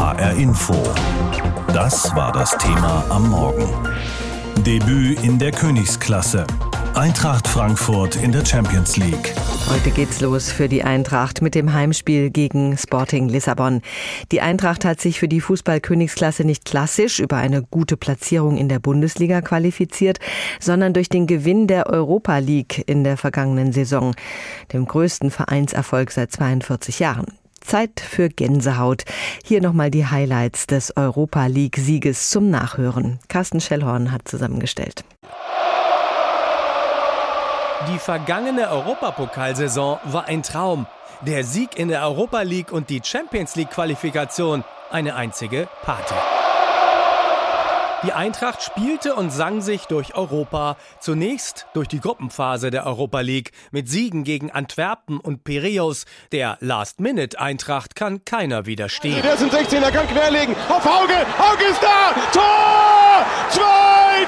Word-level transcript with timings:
HR 0.00 0.32
Info. 0.32 0.82
Das 1.74 2.16
war 2.16 2.32
das 2.32 2.56
Thema 2.56 3.04
am 3.10 3.28
Morgen. 3.28 3.68
Debüt 4.64 5.22
in 5.22 5.38
der 5.38 5.50
Königsklasse. 5.50 6.46
Eintracht 6.94 7.46
Frankfurt 7.46 8.16
in 8.16 8.32
der 8.32 8.46
Champions 8.46 8.96
League. 8.96 9.34
Heute 9.68 9.90
geht's 9.90 10.22
los 10.22 10.50
für 10.50 10.70
die 10.70 10.82
Eintracht 10.84 11.42
mit 11.42 11.54
dem 11.54 11.74
Heimspiel 11.74 12.30
gegen 12.30 12.78
Sporting 12.78 13.28
Lissabon. 13.28 13.82
Die 14.32 14.40
Eintracht 14.40 14.86
hat 14.86 15.02
sich 15.02 15.20
für 15.20 15.28
die 15.28 15.42
Fußball-Königsklasse 15.42 16.44
nicht 16.44 16.64
klassisch 16.64 17.18
über 17.18 17.36
eine 17.36 17.62
gute 17.62 17.98
Platzierung 17.98 18.56
in 18.56 18.70
der 18.70 18.78
Bundesliga 18.78 19.42
qualifiziert, 19.42 20.18
sondern 20.60 20.94
durch 20.94 21.10
den 21.10 21.26
Gewinn 21.26 21.66
der 21.66 21.88
Europa 21.88 22.38
League 22.38 22.84
in 22.86 23.04
der 23.04 23.18
vergangenen 23.18 23.72
Saison, 23.72 24.14
dem 24.72 24.86
größten 24.86 25.30
Vereinserfolg 25.30 26.10
seit 26.10 26.32
42 26.32 27.00
Jahren. 27.00 27.39
Zeit 27.60 28.00
für 28.00 28.28
Gänsehaut. 28.28 29.04
Hier 29.44 29.60
nochmal 29.60 29.90
die 29.90 30.06
Highlights 30.06 30.66
des 30.66 30.96
Europa 30.96 31.46
League-Sieges 31.46 32.30
zum 32.30 32.50
Nachhören. 32.50 33.18
Carsten 33.28 33.60
Schellhorn 33.60 34.12
hat 34.12 34.26
zusammengestellt. 34.26 35.04
Die 37.88 37.98
vergangene 37.98 38.70
Europapokalsaison 38.70 39.98
war 40.04 40.26
ein 40.26 40.42
Traum. 40.42 40.86
Der 41.22 41.44
Sieg 41.44 41.78
in 41.78 41.88
der 41.88 42.02
Europa 42.02 42.42
League 42.42 42.72
und 42.72 42.90
die 42.90 43.00
Champions 43.02 43.56
League 43.56 43.70
Qualifikation 43.70 44.64
eine 44.90 45.14
einzige 45.14 45.68
Party. 45.82 46.14
Die 48.02 48.14
Eintracht 48.14 48.62
spielte 48.62 49.14
und 49.14 49.30
sang 49.30 49.60
sich 49.60 49.84
durch 49.84 50.14
Europa, 50.14 50.78
zunächst 51.00 51.66
durch 51.74 51.86
die 51.86 52.00
Gruppenphase 52.00 52.70
der 52.70 52.86
Europa 52.86 53.20
League 53.20 53.52
mit 53.72 53.90
Siegen 53.90 54.24
gegen 54.24 54.50
Antwerpen 54.50 55.20
und 55.20 55.44
Piraeus. 55.44 56.06
Der 56.32 56.56
Last-Minute-Eintracht 56.60 57.94
kann 57.94 58.24
keiner 58.24 58.64
widerstehen. 58.64 59.20
Der 59.22 59.34
ist 59.34 59.42
im 59.42 59.50
16er, 59.50 59.90
kann 59.90 60.08
querlegen, 60.08 60.56
auf 60.70 60.82
Hauge, 60.82 61.26
Hauge 61.38 61.64
ist 61.70 61.82
da, 61.82 62.14
Tor! 62.32 63.26
2 63.50 63.60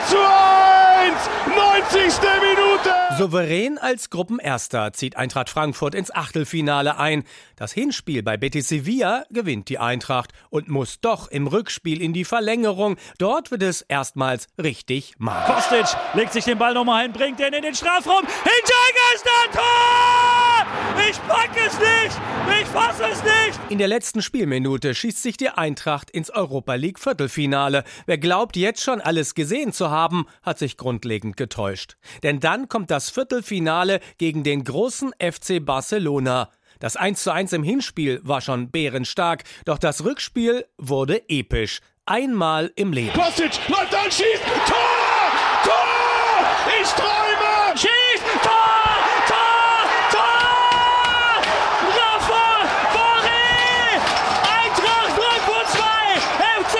zu 0.06 0.18
1, 0.18 0.91
90. 1.02 2.20
Minute! 2.40 2.90
Souverän 3.18 3.78
als 3.78 4.10
Gruppenerster 4.10 4.92
zieht 4.92 5.16
Eintracht 5.16 5.50
Frankfurt 5.50 5.94
ins 5.94 6.14
Achtelfinale 6.14 6.98
ein. 6.98 7.24
Das 7.56 7.72
Hinspiel 7.72 8.22
bei 8.22 8.36
Betis 8.36 8.68
Sevilla 8.68 9.24
gewinnt 9.30 9.68
die 9.68 9.78
Eintracht 9.78 10.32
und 10.50 10.68
muss 10.68 11.00
doch 11.00 11.28
im 11.28 11.46
Rückspiel 11.46 12.00
in 12.00 12.12
die 12.12 12.24
Verlängerung. 12.24 12.96
Dort 13.18 13.50
wird 13.50 13.62
es 13.62 13.82
erstmals 13.82 14.46
richtig 14.62 15.14
magisch. 15.18 15.54
Kostic 15.54 15.98
legt 16.14 16.32
sich 16.32 16.44
den 16.44 16.58
Ball 16.58 16.74
nochmal 16.74 17.02
hin, 17.02 17.12
bringt 17.12 17.38
den 17.38 17.52
in 17.52 17.62
den 17.62 17.74
Strafraum. 17.74 18.24
Hinteregger 18.24 19.14
ist 19.14 19.26
da, 19.26 19.58
Tor! 19.58 20.61
Ich 21.08 21.18
pack 21.28 21.50
es 21.56 21.78
nicht! 21.78 22.20
Ich 22.60 22.66
fasse 22.68 23.04
es 23.04 23.22
nicht! 23.22 23.60
In 23.68 23.78
der 23.78 23.88
letzten 23.88 24.22
Spielminute 24.22 24.94
schießt 24.94 25.22
sich 25.22 25.36
die 25.36 25.50
Eintracht 25.50 26.10
ins 26.10 26.30
Europa 26.30 26.74
League 26.74 26.98
Viertelfinale. 26.98 27.84
Wer 28.06 28.18
glaubt, 28.18 28.56
jetzt 28.56 28.82
schon 28.82 29.00
alles 29.00 29.34
gesehen 29.34 29.72
zu 29.72 29.90
haben, 29.90 30.26
hat 30.42 30.58
sich 30.58 30.76
grundlegend 30.76 31.36
getäuscht. 31.36 31.96
Denn 32.22 32.40
dann 32.40 32.68
kommt 32.68 32.90
das 32.90 33.10
Viertelfinale 33.10 34.00
gegen 34.18 34.42
den 34.42 34.64
großen 34.64 35.12
FC 35.18 35.64
Barcelona. 35.64 36.50
Das 36.82 36.96
1 36.96 37.22
zu 37.22 37.32
1 37.32 37.52
im 37.52 37.62
Hinspiel 37.62 38.20
war 38.24 38.40
schon 38.40 38.70
bärenstark, 38.72 39.44
doch 39.66 39.78
das 39.78 40.04
Rückspiel 40.04 40.66
wurde 40.78 41.28
episch. 41.28 41.78
Einmal 42.06 42.72
im 42.74 42.92
Leben. 42.92 43.12
Kostic 43.12 43.52
läuft 43.68 43.94
an, 43.94 44.10
schießt, 44.10 44.42
Tor! 44.66 44.76
Tor! 45.62 46.44
Ich 46.82 46.88
träume! 46.90 47.76
Schießt! 47.76 48.24
Tor! 48.42 48.98
Tor! 49.28 49.86
Tor! 50.10 51.38
Rafa 51.94 52.66
Boré! 52.92 54.02
Eintracht 54.64 55.12
Frankfurt 55.14 55.68
2! 55.68 55.82
FC 56.64 56.74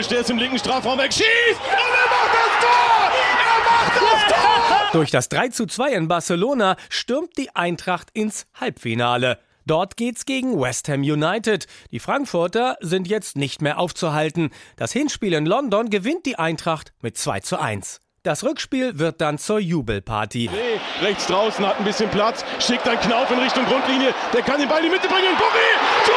Barcelona 0.00 0.08
0! 0.08 0.08
Kostic, 0.08 0.08
der 0.08 0.20
ist 0.20 0.30
im 0.30 0.38
linken 0.38 0.58
Strafraum 0.58 0.98
weg, 0.98 1.12
schießt! 1.12 1.60
Und 1.60 1.66
er 1.66 2.08
macht 2.10 2.34
das 2.34 2.52
Tor! 2.60 3.12
Er 3.38 3.60
macht 3.70 3.96
das 3.96 4.28
Tor! 4.28 4.90
Durch 4.92 5.10
das 5.10 5.28
3 5.28 5.48
zu 5.48 5.66
2 5.66 5.92
in 5.92 6.08
Barcelona 6.08 6.76
stürmt 6.88 7.36
die 7.36 7.54
Eintracht 7.54 8.08
ins 8.12 8.46
Halbfinale. 8.58 9.38
Dort 9.66 9.96
geht's 9.96 10.24
gegen 10.24 10.60
West 10.60 10.88
Ham 10.88 11.02
United. 11.02 11.66
Die 11.90 12.00
Frankfurter 12.00 12.76
sind 12.80 13.06
jetzt 13.08 13.36
nicht 13.36 13.62
mehr 13.62 13.78
aufzuhalten. 13.78 14.50
Das 14.76 14.92
Hinspiel 14.92 15.34
in 15.34 15.46
London 15.46 15.90
gewinnt 15.90 16.26
die 16.26 16.38
Eintracht 16.38 16.92
mit 17.02 17.16
2 17.18 17.40
zu 17.40 17.60
1. 17.60 18.00
Das 18.22 18.42
Rückspiel 18.44 18.98
wird 18.98 19.20
dann 19.20 19.38
zur 19.38 19.60
Jubelparty. 19.60 20.50
Nee, 20.52 21.06
rechts 21.06 21.26
draußen 21.26 21.64
hat 21.64 21.78
ein 21.78 21.84
bisschen 21.84 22.10
Platz, 22.10 22.44
schickt 22.58 22.86
dann 22.86 23.00
Knauf 23.00 23.30
in 23.30 23.38
Richtung 23.38 23.64
Grundlinie, 23.64 24.12
der 24.34 24.42
kann 24.42 24.58
den 24.60 24.68
Ball 24.68 24.80
in 24.80 24.86
die 24.86 24.90
Mitte 24.90 25.08
bringen, 25.08 25.36
Boré! 25.36 26.04
Tor! 26.04 26.14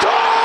Tor! 0.00 0.38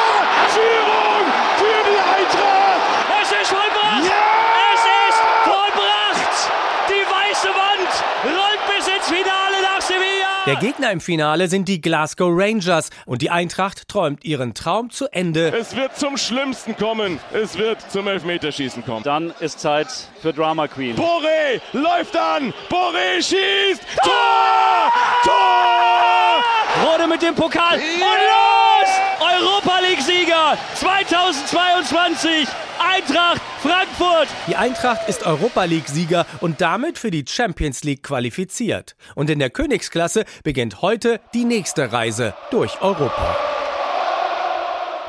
Führung 0.50 1.25
für 1.56 1.90
die 1.90 1.97
Eintracht! 1.97 2.81
Es 3.22 3.31
ist 3.31 3.50
vollbracht! 3.51 4.03
Ja! 4.03 4.44
Es 4.74 4.84
ist 5.07 5.19
vollbracht! 5.45 6.51
Die 6.90 7.06
weiße 7.07 7.47
Wand 7.47 7.91
rollt 8.25 8.59
bis 8.68 8.85
ins 8.85 9.07
Finale 9.07 9.62
nach 9.63 9.81
Sevilla! 9.81 10.43
Der 10.53 10.59
Gegner 10.59 10.91
im 10.91 11.02
Finale 11.02 11.47
sind 11.47 11.68
die 11.68 11.81
Glasgow 11.81 12.30
Rangers 12.31 12.91
und 13.08 13.24
die 13.24 13.31
Eintracht 13.31 13.88
träumt 13.88 14.24
ihren 14.24 14.53
Traum 14.53 14.91
zu 14.91 15.12
Ende. 15.12 15.52
Es 15.52 15.75
wird 15.75 15.97
zum 15.97 16.16
Schlimmsten 16.16 16.78
kommen. 16.78 17.19
Es 17.34 17.58
wird 17.58 17.81
zum 17.91 18.08
Elfmeterschießen 18.08 18.86
kommen. 18.86 19.02
Dann 19.02 19.34
ist 19.40 19.59
Zeit 19.59 19.88
für 20.22 20.31
Drama 20.31 20.68
Queen. 20.68 20.96
Boré 20.96 21.59
läuft 21.72 22.16
an. 22.16 22.53
Boré 22.69 23.16
schießt. 23.16 23.81
Tor! 24.03 24.94
Tor! 25.24 26.44
Rode 26.86 27.08
mit 27.08 27.24
dem 27.24 27.34
Pokal 27.34 27.80
und 27.80 28.00
los! 28.00 29.12
Europa 29.23 29.79
League-Sieger 29.79 30.57
2022 30.75 32.45
Eintracht 32.78 33.41
Frankfurt. 33.61 34.28
Die 34.47 34.57
Eintracht 34.57 35.07
ist 35.07 35.25
Europa 35.25 35.63
League-Sieger 35.63 36.25
und 36.41 36.59
damit 36.59 36.97
für 36.97 37.09
die 37.09 37.23
Champions 37.25 37.85
League 37.85 38.03
qualifiziert. 38.03 38.97
Und 39.16 39.29
in 39.29 39.39
der 39.39 39.50
Königsklasse 39.50 40.25
beginnt 40.44 40.81
heute 40.81 41.22
die 41.33 41.45
nächste 41.45 41.94
Reise 41.94 42.33
durch 42.51 42.81
Europa. 42.81 43.38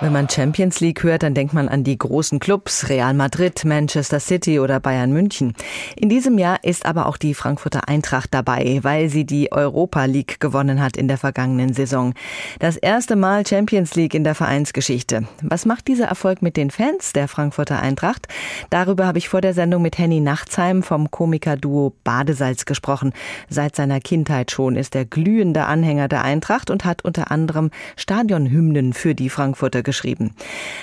Wenn 0.05 0.13
man 0.13 0.29
Champions 0.29 0.81
League 0.81 1.03
hört, 1.03 1.23
dann 1.23 1.33
denkt 1.33 1.55
man 1.55 1.67
an 1.67 1.83
die 1.83 1.97
großen 1.97 2.39
Clubs 2.39 2.91
Real 2.91 3.15
Madrid, 3.15 3.65
Manchester 3.65 4.21
City 4.21 4.61
oder 4.61 4.79
Bayern 4.79 5.15
München. 5.15 5.55
In 5.97 6.11
diesem 6.11 6.37
Jahr 6.37 6.63
ist 6.63 6.85
aber 6.85 7.07
auch 7.07 7.17
die 7.17 7.33
Frankfurter 7.33 7.89
Eintracht 7.89 8.35
dabei, 8.35 8.81
weil 8.83 9.09
sie 9.09 9.25
die 9.25 9.51
Europa 9.51 10.05
League 10.05 10.41
gewonnen 10.41 10.83
hat 10.83 10.99
in 10.99 11.09
der 11.09 11.17
vergangenen 11.17 11.73
Saison. 11.73 12.13
Das 12.59 12.77
erste 12.77 13.17
Mal 13.17 13.47
Champions 13.47 13.95
League 13.95 14.13
in 14.13 14.25
der 14.25 14.35
Vereinsgeschichte. 14.35 15.27
Was 15.41 15.65
macht 15.65 15.89
dieser 15.89 16.05
Erfolg 16.05 16.43
mit 16.43 16.59
den 16.59 16.71
Fans 16.71 17.15
der 17.15 17.27
Frankfurter 17.27 17.81
Eintracht? 17.81 18.29
Darüber 18.69 19.07
habe 19.07 19.17
ich 19.17 19.31
vor 19.31 19.41
der 19.41 19.55
Sendung 19.55 19.81
mit 19.81 19.97
Henny 19.97 20.21
Nachtsheim 20.21 20.83
vom 20.83 21.11
Komikerduo 21.11 21.95
Badesalz 22.05 22.67
gesprochen. 22.67 23.15
Seit 23.49 23.75
seiner 23.75 24.01
Kindheit 24.01 24.51
schon 24.51 24.77
ist 24.77 24.95
er 24.97 25.07
glühender 25.07 25.67
Anhänger 25.67 26.09
der 26.09 26.25
Eintracht 26.25 26.69
und 26.69 26.85
hat 26.85 27.03
unter 27.07 27.31
anderem 27.31 27.71
Stadionhymnen 27.97 28.93
für 28.93 29.15
die 29.15 29.31
Frankfurter 29.31 29.83
geschrieben. 29.83 29.94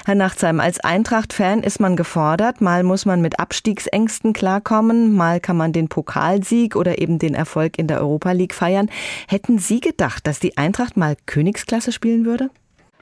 Herr 0.06 0.16
Nachtsheim, 0.16 0.60
als 0.60 0.80
Eintracht-Fan 0.80 1.64
ist 1.64 1.80
man 1.80 1.96
gefordert. 1.96 2.62
Mal 2.62 2.84
muss 2.84 3.06
man 3.06 3.22
mit 3.22 3.40
Abstiegsängsten 3.40 4.34
klarkommen, 4.34 5.14
mal 5.14 5.40
kann 5.40 5.58
man 5.58 5.74
den 5.74 5.90
Pokalsieg 5.90 6.76
oder 6.76 7.00
eben 7.00 7.20
den 7.20 7.34
Erfolg 7.34 7.78
in 7.78 7.88
der 7.88 8.00
Europa 8.00 8.32
League 8.32 8.54
feiern. 8.54 8.90
Hätten 9.28 9.60
Sie 9.60 9.80
gedacht, 9.80 10.28
dass 10.28 10.40
die 10.40 10.58
Eintracht 10.58 10.98
mal 10.98 11.16
Königsklasse 11.26 11.92
spielen 11.92 12.26
würde? 12.26 12.50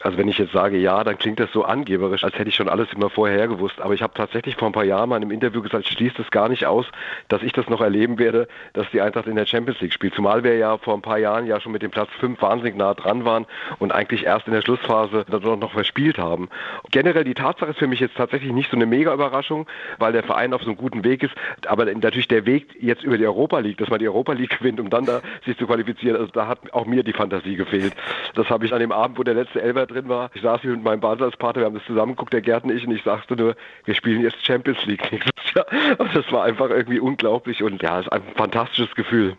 Also 0.01 0.17
wenn 0.17 0.27
ich 0.27 0.37
jetzt 0.37 0.53
sage 0.53 0.77
ja, 0.77 1.03
dann 1.03 1.17
klingt 1.17 1.39
das 1.39 1.51
so 1.51 1.63
angeberisch, 1.63 2.23
als 2.23 2.37
hätte 2.37 2.49
ich 2.49 2.55
schon 2.55 2.69
alles 2.69 2.87
immer 2.93 3.09
vorher 3.09 3.47
gewusst. 3.47 3.81
Aber 3.81 3.93
ich 3.93 4.01
habe 4.01 4.13
tatsächlich 4.13 4.55
vor 4.55 4.69
ein 4.69 4.73
paar 4.73 4.85
Jahren 4.85 5.09
mal 5.09 5.17
in 5.17 5.23
einem 5.23 5.31
Interview 5.31 5.61
gesagt, 5.61 5.85
ich 5.87 5.93
schließe 5.93 6.21
es 6.21 6.31
gar 6.31 6.49
nicht 6.49 6.65
aus, 6.65 6.85
dass 7.27 7.43
ich 7.43 7.51
das 7.51 7.67
noch 7.69 7.81
erleben 7.81 8.17
werde, 8.17 8.47
dass 8.73 8.89
die 8.91 9.01
Eintracht 9.01 9.27
in 9.27 9.35
der 9.35 9.45
Champions 9.45 9.81
League 9.81 9.93
spielt. 9.93 10.15
Zumal 10.15 10.43
wir 10.43 10.55
ja 10.57 10.77
vor 10.77 10.93
ein 10.93 11.01
paar 11.01 11.17
Jahren 11.17 11.45
ja 11.45 11.59
schon 11.59 11.71
mit 11.71 11.81
dem 11.81 11.91
Platz 11.91 12.09
5 12.19 12.41
wahnsinnig 12.41 12.75
nah 12.75 12.93
dran 12.93 13.25
waren 13.25 13.45
und 13.79 13.91
eigentlich 13.91 14.25
erst 14.25 14.47
in 14.47 14.53
der 14.53 14.61
Schlussphase 14.61 15.25
dann 15.29 15.59
noch 15.59 15.73
verspielt 15.73 16.17
haben. 16.17 16.49
Generell 16.91 17.23
die 17.23 17.33
Tatsache 17.33 17.71
ist 17.71 17.79
für 17.79 17.87
mich 17.87 17.99
jetzt 17.99 18.15
tatsächlich 18.15 18.53
nicht 18.53 18.71
so 18.71 18.77
eine 18.77 18.85
mega 18.85 19.13
Überraschung, 19.13 19.67
weil 19.97 20.13
der 20.13 20.23
Verein 20.23 20.53
auf 20.53 20.61
so 20.61 20.67
einem 20.67 20.77
guten 20.77 21.03
Weg 21.03 21.23
ist. 21.23 21.33
Aber 21.67 21.85
natürlich 21.85 22.27
der 22.27 22.45
Weg 22.45 22.67
jetzt 22.79 23.03
über 23.03 23.17
die 23.17 23.25
Europa 23.25 23.59
League, 23.59 23.77
dass 23.77 23.89
man 23.89 23.99
die 23.99 24.07
Europa 24.07 24.33
League 24.33 24.49
gewinnt, 24.59 24.79
um 24.79 24.89
dann 24.89 25.05
da 25.05 25.21
sich 25.45 25.57
zu 25.57 25.67
qualifizieren, 25.67 26.15
also 26.15 26.31
da 26.31 26.47
hat 26.47 26.73
auch 26.73 26.85
mir 26.85 27.03
die 27.03 27.13
Fantasie 27.13 27.55
gefehlt. 27.55 27.93
Das 28.35 28.49
habe 28.49 28.65
ich 28.65 28.73
an 28.73 28.79
dem 28.79 28.91
Abend, 28.91 29.17
wo 29.17 29.23
der 29.23 29.33
letzte 29.33 29.61
Elfer 29.61 29.88
drin 29.89 30.07
war. 30.07 30.29
Ich 30.33 30.41
saß 30.41 30.61
hier 30.61 30.71
mit 30.71 30.83
meinem 30.83 30.99
Badesalzpartner, 30.99 31.61
wir 31.61 31.65
haben 31.65 31.75
das 31.75 31.85
zusammengeguckt, 31.85 32.33
der 32.33 32.63
und 32.63 32.71
ich, 32.71 32.85
und 32.85 32.95
ich 32.95 33.03
sagte 33.03 33.35
nur, 33.35 33.55
wir 33.85 33.95
spielen 33.95 34.21
jetzt 34.21 34.45
Champions 34.45 34.85
League 34.85 35.11
nächstes 35.11 35.53
Jahr. 35.53 35.65
Und 35.97 36.15
das 36.15 36.31
war 36.31 36.43
einfach 36.43 36.69
irgendwie 36.69 36.99
unglaublich 36.99 37.63
und 37.63 37.81
ja, 37.81 37.99
es 37.99 38.05
ist 38.05 38.11
ein 38.11 38.21
fantastisches 38.35 38.93
Gefühl. 38.95 39.35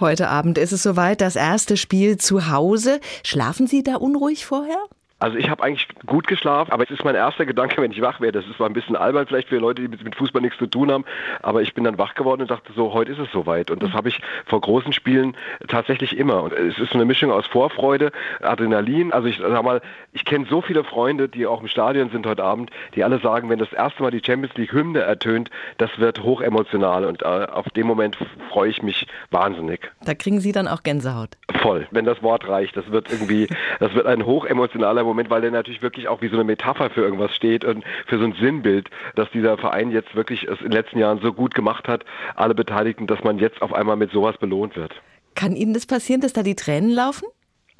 Heute 0.00 0.28
Abend 0.28 0.58
ist 0.58 0.72
es 0.72 0.82
soweit, 0.82 1.20
das 1.20 1.34
erste 1.34 1.76
Spiel 1.76 2.18
zu 2.18 2.50
Hause. 2.50 3.00
Schlafen 3.24 3.66
Sie 3.66 3.82
da 3.82 3.96
unruhig 3.96 4.46
vorher? 4.46 4.78
Also 5.20 5.36
ich 5.36 5.50
habe 5.50 5.62
eigentlich 5.64 5.88
gut 6.06 6.28
geschlafen, 6.28 6.70
aber 6.70 6.84
es 6.84 6.90
ist 6.90 7.04
mein 7.04 7.16
erster 7.16 7.44
Gedanke, 7.44 7.82
wenn 7.82 7.90
ich 7.90 8.00
wach 8.00 8.20
werde. 8.20 8.38
Das 8.40 8.48
ist 8.48 8.56
zwar 8.56 8.68
ein 8.68 8.72
bisschen 8.72 8.94
albern 8.94 9.26
vielleicht 9.26 9.48
für 9.48 9.58
Leute, 9.58 9.82
die 9.82 9.88
mit 9.88 10.14
Fußball 10.14 10.40
nichts 10.40 10.58
zu 10.58 10.66
tun 10.66 10.92
haben, 10.92 11.04
aber 11.42 11.60
ich 11.62 11.74
bin 11.74 11.82
dann 11.82 11.98
wach 11.98 12.14
geworden 12.14 12.42
und 12.42 12.50
dachte 12.50 12.72
so, 12.74 12.92
heute 12.92 13.12
ist 13.12 13.18
es 13.18 13.30
soweit. 13.32 13.70
Und 13.72 13.82
das 13.82 13.92
habe 13.92 14.08
ich 14.08 14.20
vor 14.46 14.60
großen 14.60 14.92
Spielen 14.92 15.36
tatsächlich 15.66 16.16
immer. 16.16 16.44
Und 16.44 16.52
es 16.52 16.78
ist 16.78 16.92
so 16.92 16.98
eine 16.98 17.04
Mischung 17.04 17.32
aus 17.32 17.46
Vorfreude, 17.46 18.12
Adrenalin. 18.42 19.12
Also 19.12 19.26
ich 19.26 19.38
sag 19.38 19.62
mal, 19.64 19.80
ich 20.12 20.24
kenne 20.24 20.46
so 20.48 20.60
viele 20.60 20.84
Freunde, 20.84 21.28
die 21.28 21.46
auch 21.46 21.60
im 21.62 21.68
Stadion 21.68 22.10
sind 22.10 22.24
heute 22.24 22.44
Abend, 22.44 22.70
die 22.94 23.02
alle 23.02 23.18
sagen, 23.18 23.50
wenn 23.50 23.58
das 23.58 23.72
erste 23.72 24.02
Mal 24.02 24.12
die 24.12 24.22
Champions 24.24 24.54
League 24.56 24.72
Hymne 24.72 25.00
ertönt, 25.00 25.50
das 25.78 25.90
wird 25.98 26.22
hochemotional 26.22 27.04
und 27.04 27.22
äh, 27.22 27.24
auf 27.24 27.68
dem 27.70 27.88
Moment 27.88 28.16
freue 28.50 28.70
ich 28.70 28.82
mich 28.82 29.08
wahnsinnig. 29.32 29.90
Da 30.04 30.14
kriegen 30.14 30.38
Sie 30.38 30.52
dann 30.52 30.68
auch 30.68 30.84
Gänsehaut. 30.84 31.30
Voll, 31.60 31.88
wenn 31.90 32.04
das 32.04 32.22
Wort 32.22 32.48
reicht. 32.48 32.76
Das 32.76 32.90
wird 32.92 33.10
irgendwie, 33.10 33.48
das 33.80 33.94
wird 33.94 34.06
ein 34.06 34.24
hochemotionaler 34.24 35.07
Moment, 35.08 35.30
weil 35.30 35.40
der 35.40 35.50
natürlich 35.50 35.82
wirklich 35.82 36.08
auch 36.08 36.22
wie 36.22 36.28
so 36.28 36.34
eine 36.34 36.44
Metapher 36.44 36.90
für 36.90 37.02
irgendwas 37.02 37.34
steht 37.34 37.64
und 37.64 37.84
für 38.06 38.18
so 38.18 38.24
ein 38.24 38.34
Sinnbild, 38.34 38.90
dass 39.14 39.30
dieser 39.30 39.58
Verein 39.58 39.90
jetzt 39.90 40.14
wirklich 40.14 40.44
es 40.44 40.58
in 40.60 40.66
den 40.66 40.72
letzten 40.72 40.98
Jahren 40.98 41.20
so 41.20 41.32
gut 41.32 41.54
gemacht 41.54 41.88
hat, 41.88 42.04
alle 42.36 42.54
Beteiligten, 42.54 43.06
dass 43.06 43.22
man 43.24 43.38
jetzt 43.38 43.62
auf 43.62 43.72
einmal 43.72 43.96
mit 43.96 44.10
sowas 44.12 44.36
belohnt 44.38 44.76
wird. 44.76 44.92
Kann 45.34 45.54
Ihnen 45.54 45.74
das 45.74 45.86
passieren, 45.86 46.20
dass 46.20 46.32
da 46.32 46.42
die 46.42 46.56
Tränen 46.56 46.90
laufen? 46.90 47.26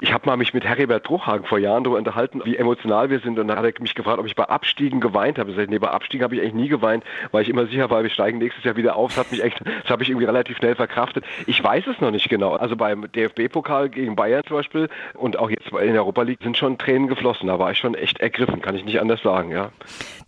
Ich 0.01 0.13
habe 0.13 0.25
mal 0.27 0.37
mich 0.37 0.53
mit 0.53 0.63
Heribert 0.63 1.03
Bruchhagen 1.03 1.45
vor 1.45 1.59
Jahren 1.59 1.83
darüber 1.83 1.97
unterhalten, 1.97 2.41
wie 2.45 2.55
emotional 2.55 3.09
wir 3.09 3.19
sind. 3.19 3.37
Und 3.37 3.47
dann 3.47 3.57
hat 3.57 3.65
er 3.65 3.81
mich 3.81 3.95
gefragt, 3.95 4.17
ob 4.17 4.25
ich 4.25 4.35
bei 4.35 4.45
Abstiegen 4.45 5.01
geweint 5.01 5.37
habe. 5.37 5.49
Ich 5.49 5.57
sage, 5.57 5.69
nee, 5.69 5.77
bei 5.77 5.89
Abstiegen 5.89 6.23
habe 6.23 6.35
ich 6.35 6.41
eigentlich 6.41 6.53
nie 6.53 6.69
geweint, 6.69 7.03
weil 7.31 7.41
ich 7.41 7.49
immer 7.49 7.65
sicher 7.65 7.89
war, 7.89 8.01
wir 8.01 8.09
steigen 8.09 8.37
nächstes 8.37 8.63
Jahr 8.63 8.77
wieder 8.77 8.95
auf. 8.95 9.11
Das 9.11 9.25
hat 9.25 9.31
mich 9.31 9.43
echt, 9.43 9.59
das 9.81 9.91
habe 9.91 10.03
ich 10.03 10.09
irgendwie 10.09 10.25
relativ 10.25 10.55
schnell 10.55 10.75
verkraftet. 10.75 11.25
Ich 11.47 11.61
weiß 11.61 11.85
es 11.87 11.99
noch 11.99 12.11
nicht 12.11 12.29
genau. 12.29 12.53
Also 12.53 12.77
beim 12.77 13.11
DFB-Pokal 13.11 13.89
gegen 13.89 14.15
Bayern 14.15 14.41
zum 14.47 14.55
Beispiel 14.55 14.87
und 15.15 15.37
auch 15.37 15.49
jetzt 15.49 15.67
in 15.67 15.91
der 15.91 16.03
Europa 16.03 16.21
League 16.21 16.39
sind 16.41 16.55
schon 16.55 16.77
Tränen 16.77 17.09
geflossen. 17.09 17.47
Da 17.47 17.59
war 17.59 17.71
ich 17.71 17.77
schon 17.77 17.93
echt 17.93 18.21
ergriffen, 18.21 18.61
kann 18.61 18.75
ich 18.75 18.85
nicht 18.85 19.01
anders 19.01 19.21
sagen, 19.21 19.51
ja. 19.51 19.71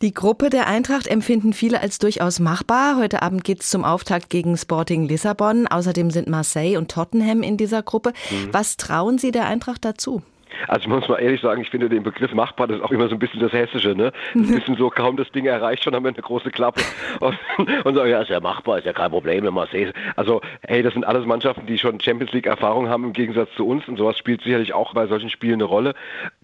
Die 0.02 0.14
Gruppe 0.14 0.50
der 0.50 0.68
Eintracht 0.68 1.08
empfinden 1.08 1.54
viele 1.54 1.80
als 1.80 1.98
durchaus 1.98 2.40
machbar. 2.40 2.98
Heute 2.98 3.22
Abend 3.22 3.46
geht 3.46 3.62
es 3.62 3.70
zum 3.70 3.86
Auftakt 3.86 4.30
gegen 4.30 4.58
Sporting 4.58 5.08
Lissabon. 5.08 5.68
Außerdem 5.68 6.12
sind 6.12 6.28
Marseille 6.28 6.76
und 6.76 6.92
Tottenham 6.92 7.42
in 7.42 7.56
dieser 7.56 7.84
Gruppe. 7.84 8.12
Mhm. 8.32 8.50
Was 8.52 8.76
trauen 8.76 9.18
Sie 9.18 9.32
der 9.32 9.46
Eintracht 9.46 9.61
Eintracht 9.62 9.86
dazu? 9.86 10.24
Also 10.68 10.82
ich 10.82 10.88
muss 10.88 11.08
mal 11.08 11.18
ehrlich 11.18 11.42
sagen, 11.42 11.62
ich 11.62 11.70
finde 11.70 11.90
den 11.90 12.04
Begriff 12.04 12.34
machbar, 12.34 12.68
das 12.68 12.78
ist 12.78 12.84
auch 12.84 12.92
immer 12.92 13.08
so 13.08 13.16
ein 13.16 13.20
bisschen 13.20 13.40
das 13.40 13.52
Hessische, 13.52 13.96
ne? 13.96 14.12
Ein 14.36 14.48
bisschen 14.48 14.76
so, 14.78 14.90
kaum 14.90 15.18
das 15.18 15.32
Ding 15.32 15.46
erreicht, 15.46 15.84
schon 15.84 15.96
haben 15.96 16.04
wir 16.04 16.10
eine 16.10 16.22
große 16.22 16.52
Klappe 16.52 16.82
und, 17.20 17.38
und 17.84 17.96
sagen, 17.96 18.10
ja, 18.10 18.22
ist 18.22 18.30
ja 18.30 18.40
machbar, 18.40 18.80
ist 18.80 18.86
ja 18.86 18.94
kein 18.94 19.12
Problem, 19.12 19.44
wenn 19.44 19.54
man 19.54 19.68
sieht. 19.72 19.94
Also, 20.16 20.42
hey, 20.68 20.84
das 20.84 20.94
sind 20.94 21.06
alles 21.06 21.26
Mannschaften, 21.26 21.66
die 21.66 21.78
schon 21.78 22.00
Champions 22.00 22.32
League 22.34 22.46
Erfahrung 22.46 22.90
haben 22.90 23.06
im 23.06 23.14
Gegensatz 23.14 23.50
zu 23.56 23.68
uns 23.68 23.88
und 23.88 23.98
sowas 23.98 24.18
spielt 24.18 24.42
sicherlich 24.42 24.74
auch 24.74 24.94
bei 24.94 25.08
solchen 25.08 25.30
Spielen 25.30 25.56
eine 25.56 25.66
Rolle. 25.66 25.94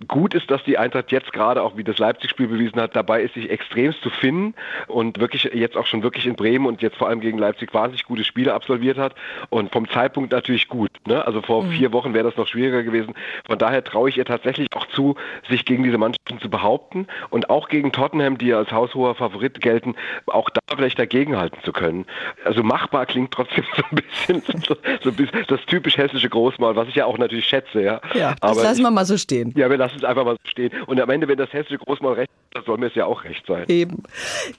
Gut 0.07 0.33
ist, 0.33 0.49
dass 0.49 0.63
die 0.63 0.77
Eintracht 0.77 1.11
jetzt 1.11 1.33
gerade, 1.33 1.61
auch 1.61 1.77
wie 1.77 1.83
das 1.83 1.97
Leipzig-Spiel 1.97 2.47
bewiesen 2.47 2.79
hat, 2.79 2.95
dabei 2.95 3.21
ist, 3.21 3.33
sich 3.33 3.49
extremst 3.49 4.01
zu 4.01 4.09
finden 4.09 4.53
und 4.87 5.19
wirklich 5.19 5.43
jetzt 5.53 5.77
auch 5.77 5.85
schon 5.85 6.03
wirklich 6.03 6.25
in 6.25 6.35
Bremen 6.35 6.65
und 6.65 6.81
jetzt 6.81 6.97
vor 6.97 7.07
allem 7.07 7.19
gegen 7.19 7.37
Leipzig 7.37 7.73
wahnsinnig 7.73 8.05
gute 8.05 8.23
Spiele 8.23 8.53
absolviert 8.53 8.97
hat 8.97 9.15
und 9.49 9.71
vom 9.71 9.89
Zeitpunkt 9.89 10.31
natürlich 10.31 10.67
gut. 10.67 10.91
Ne? 11.05 11.25
Also 11.25 11.41
vor 11.41 11.63
mhm. 11.63 11.71
vier 11.71 11.93
Wochen 11.93 12.13
wäre 12.13 12.25
das 12.25 12.37
noch 12.37 12.47
schwieriger 12.47 12.83
gewesen. 12.83 13.13
Von 13.45 13.57
daher 13.57 13.83
traue 13.83 14.06
ich 14.09 14.17
ihr 14.17 14.25
tatsächlich 14.25 14.67
auch 14.75 14.87
zu, 14.87 15.15
sich 15.49 15.65
gegen 15.65 15.83
diese 15.83 15.97
Mannschaften 15.97 16.39
zu 16.39 16.49
behaupten 16.49 17.07
und 17.29 17.49
auch 17.49 17.69
gegen 17.69 17.91
Tottenham, 17.91 18.37
die 18.37 18.53
als 18.53 18.71
haushoher 18.71 19.15
Favorit 19.15 19.61
gelten, 19.61 19.95
auch 20.27 20.49
da 20.49 20.59
vielleicht 20.75 20.99
dagegenhalten 20.99 21.59
zu 21.63 21.71
können. 21.71 22.05
Also 22.43 22.63
machbar 22.63 23.05
klingt 23.05 23.31
trotzdem 23.31 23.65
so 23.75 23.83
ein 23.91 23.95
bisschen, 23.95 24.63
so, 24.67 24.75
so 25.03 25.09
ein 25.09 25.15
bisschen 25.15 25.45
das 25.47 25.61
typisch 25.67 25.97
hessische 25.97 26.29
Großmaul, 26.29 26.75
was 26.75 26.87
ich 26.87 26.95
ja 26.95 27.05
auch 27.05 27.17
natürlich 27.17 27.45
schätze. 27.45 27.81
Ja, 27.81 28.01
ja 28.13 28.35
das 28.41 28.51
Aber 28.51 28.63
lassen 28.63 28.81
wir 28.81 28.91
mal 28.91 29.05
so 29.05 29.17
stehen. 29.17 29.53
Ja, 29.55 29.69
wir 29.69 29.77
lassen 29.77 29.97
es 29.97 30.03
einfach 30.03 30.25
mal 30.25 30.35
so 30.43 30.49
stehen. 30.49 30.71
Und 30.85 30.99
am 30.99 31.09
Ende, 31.09 31.27
wenn 31.27 31.37
das 31.37 31.51
hessische 31.53 31.77
Großmaul 31.77 32.13
recht 32.13 32.31
hat, 32.55 32.65
soll 32.65 32.77
mir 32.77 32.87
es 32.87 32.95
ja 32.95 33.05
auch 33.05 33.23
recht 33.23 33.45
sein. 33.47 33.65
Eben. 33.67 34.03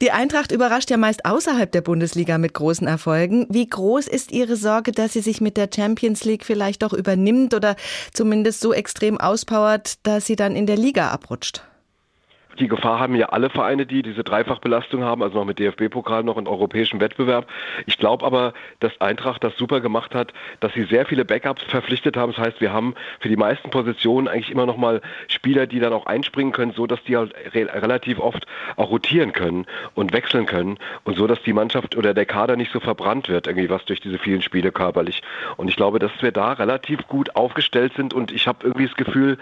Die 0.00 0.10
Eintracht 0.10 0.52
überrascht 0.52 0.90
ja 0.90 0.96
meist 0.96 1.24
außerhalb 1.24 1.70
der 1.70 1.80
Bundesliga 1.80 2.38
mit 2.38 2.54
großen 2.54 2.86
Erfolgen. 2.86 3.46
Wie 3.48 3.68
groß 3.68 4.08
ist 4.08 4.32
Ihre 4.32 4.56
Sorge, 4.56 4.92
dass 4.92 5.12
sie 5.12 5.20
sich 5.20 5.40
mit 5.40 5.56
der 5.56 5.68
Champions 5.74 6.24
League 6.24 6.44
vielleicht 6.44 6.82
doch 6.82 6.92
übernimmt 6.92 7.54
oder 7.54 7.76
zumindest 8.12 8.60
so 8.60 8.72
extrem 8.72 9.18
auspowert, 9.38 10.04
dass 10.04 10.26
sie 10.26 10.34
dann 10.34 10.56
in 10.56 10.66
der 10.66 10.76
Liga 10.76 11.10
abrutscht? 11.10 11.62
Die 12.60 12.68
Gefahr 12.68 12.98
haben 12.98 13.14
ja 13.14 13.26
alle 13.26 13.50
Vereine, 13.50 13.86
die 13.86 14.02
diese 14.02 14.24
Dreifachbelastung 14.24 15.04
haben, 15.04 15.22
also 15.22 15.38
noch 15.38 15.44
mit 15.44 15.58
DFB-Pokal 15.58 16.24
noch 16.24 16.36
in 16.36 16.48
europäischen 16.48 17.00
Wettbewerb. 17.00 17.46
Ich 17.86 17.98
glaube 17.98 18.26
aber, 18.26 18.52
dass 18.80 19.00
Eintracht 19.00 19.44
das 19.44 19.56
super 19.56 19.80
gemacht 19.80 20.14
hat, 20.14 20.32
dass 20.60 20.72
sie 20.72 20.84
sehr 20.84 21.06
viele 21.06 21.24
Backups 21.24 21.62
verpflichtet 21.62 22.16
haben. 22.16 22.32
Das 22.32 22.44
heißt, 22.44 22.60
wir 22.60 22.72
haben 22.72 22.94
für 23.20 23.28
die 23.28 23.36
meisten 23.36 23.70
Positionen 23.70 24.28
eigentlich 24.28 24.50
immer 24.50 24.66
noch 24.66 24.76
mal 24.76 25.00
Spieler, 25.28 25.66
die 25.66 25.78
dann 25.78 25.92
auch 25.92 26.06
einspringen 26.06 26.52
können, 26.52 26.72
so 26.72 26.86
dass 26.86 27.02
die 27.04 27.16
halt 27.16 27.34
re 27.54 27.68
relativ 27.72 28.18
oft 28.18 28.46
auch 28.76 28.90
rotieren 28.90 29.32
können 29.32 29.66
und 29.94 30.12
wechseln 30.12 30.46
können 30.46 30.78
und 31.04 31.16
so, 31.16 31.26
dass 31.26 31.42
die 31.42 31.52
Mannschaft 31.52 31.96
oder 31.96 32.14
der 32.14 32.26
Kader 32.26 32.56
nicht 32.56 32.72
so 32.72 32.80
verbrannt 32.80 33.28
wird, 33.28 33.46
irgendwie 33.46 33.70
was 33.70 33.84
durch 33.84 34.00
diese 34.00 34.18
vielen 34.18 34.42
Spiele 34.42 34.72
körperlich. 34.72 35.22
Und 35.56 35.68
ich 35.68 35.76
glaube, 35.76 35.98
dass 35.98 36.12
wir 36.20 36.32
da 36.32 36.52
relativ 36.52 37.06
gut 37.06 37.36
aufgestellt 37.36 37.92
sind 37.94 38.14
und 38.14 38.32
ich 38.32 38.46
habe 38.46 38.64
irgendwie 38.64 38.86
das 38.86 38.96
Gefühl, 38.96 39.38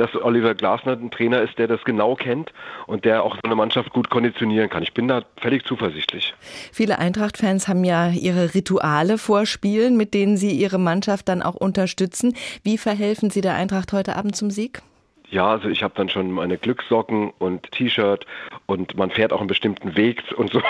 dass 0.00 0.14
Oliver 0.14 0.54
Glasner 0.54 0.92
ein 0.92 1.10
Trainer 1.10 1.42
ist, 1.42 1.58
der 1.58 1.68
das 1.68 1.84
genau 1.84 2.14
kennt 2.14 2.52
und 2.86 3.04
der 3.04 3.22
auch 3.22 3.34
so 3.34 3.40
eine 3.44 3.54
Mannschaft 3.54 3.90
gut 3.90 4.08
konditionieren 4.10 4.70
kann. 4.70 4.82
Ich 4.82 4.94
bin 4.94 5.08
da 5.08 5.22
völlig 5.36 5.64
zuversichtlich. 5.64 6.34
Viele 6.72 6.98
Eintracht-Fans 6.98 7.68
haben 7.68 7.84
ja 7.84 8.08
ihre 8.08 8.54
Rituale 8.54 9.18
vor 9.18 9.46
Spielen, 9.46 9.96
mit 9.96 10.14
denen 10.14 10.36
sie 10.36 10.52
ihre 10.52 10.78
Mannschaft 10.78 11.28
dann 11.28 11.42
auch 11.42 11.54
unterstützen. 11.54 12.34
Wie 12.62 12.78
verhelfen 12.78 13.30
Sie 13.30 13.42
der 13.42 13.54
Eintracht 13.54 13.92
heute 13.92 14.16
Abend 14.16 14.34
zum 14.36 14.50
Sieg? 14.50 14.82
Ja, 15.30 15.52
also 15.52 15.68
ich 15.68 15.82
habe 15.84 15.94
dann 15.96 16.08
schon 16.08 16.30
meine 16.32 16.58
Glückssocken 16.58 17.32
und 17.38 17.70
T-Shirt 17.70 18.26
und 18.66 18.96
man 18.96 19.10
fährt 19.10 19.32
auch 19.32 19.38
einen 19.38 19.46
bestimmten 19.46 19.96
Weg 19.96 20.24
und 20.36 20.52
so 20.52 20.60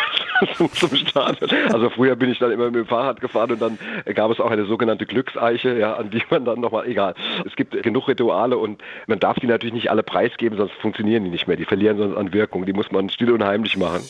zum 0.75 0.95
Stadion. 0.95 1.51
Also 1.73 1.89
früher 1.89 2.15
bin 2.15 2.31
ich 2.31 2.39
dann 2.39 2.51
immer 2.51 2.67
mit 2.67 2.75
dem 2.75 2.87
Fahrrad 2.87 3.23
gefahren 3.23 3.53
und 3.53 3.63
dann 3.63 3.79
gab 4.15 4.31
es 4.31 4.39
auch 4.39 4.51
eine 4.51 4.67
sogenannte 4.67 5.07
Glückseiche, 5.07 5.79
ja, 5.79 5.95
an 5.95 6.11
die 6.11 6.23
man 6.29 6.45
dann 6.45 6.61
nochmal, 6.61 6.87
egal. 6.87 7.15
Es 7.47 7.57
gibt 7.57 7.83
genug 7.83 8.09
Rituale 8.09 8.59
und 8.59 8.83
man 9.07 9.19
darf 9.19 9.39
die 9.39 9.47
natürlich 9.47 9.75
nicht 9.75 9.91
alle 9.91 10.03
preisgeben, 10.03 10.59
sonst 10.59 10.75
funktionieren 10.75 11.25
die 11.25 11.31
nicht 11.31 11.49
mehr. 11.49 11.57
Die 11.57 11.65
verlieren 11.65 11.97
sonst 11.97 12.17
an 12.17 12.35
Wirkung. 12.35 12.67
Die 12.67 12.75
muss 12.75 12.93
man 12.93 13.09
still 13.09 13.33
und 13.33 13.43
heimlich 13.43 13.79
machen. 13.79 14.03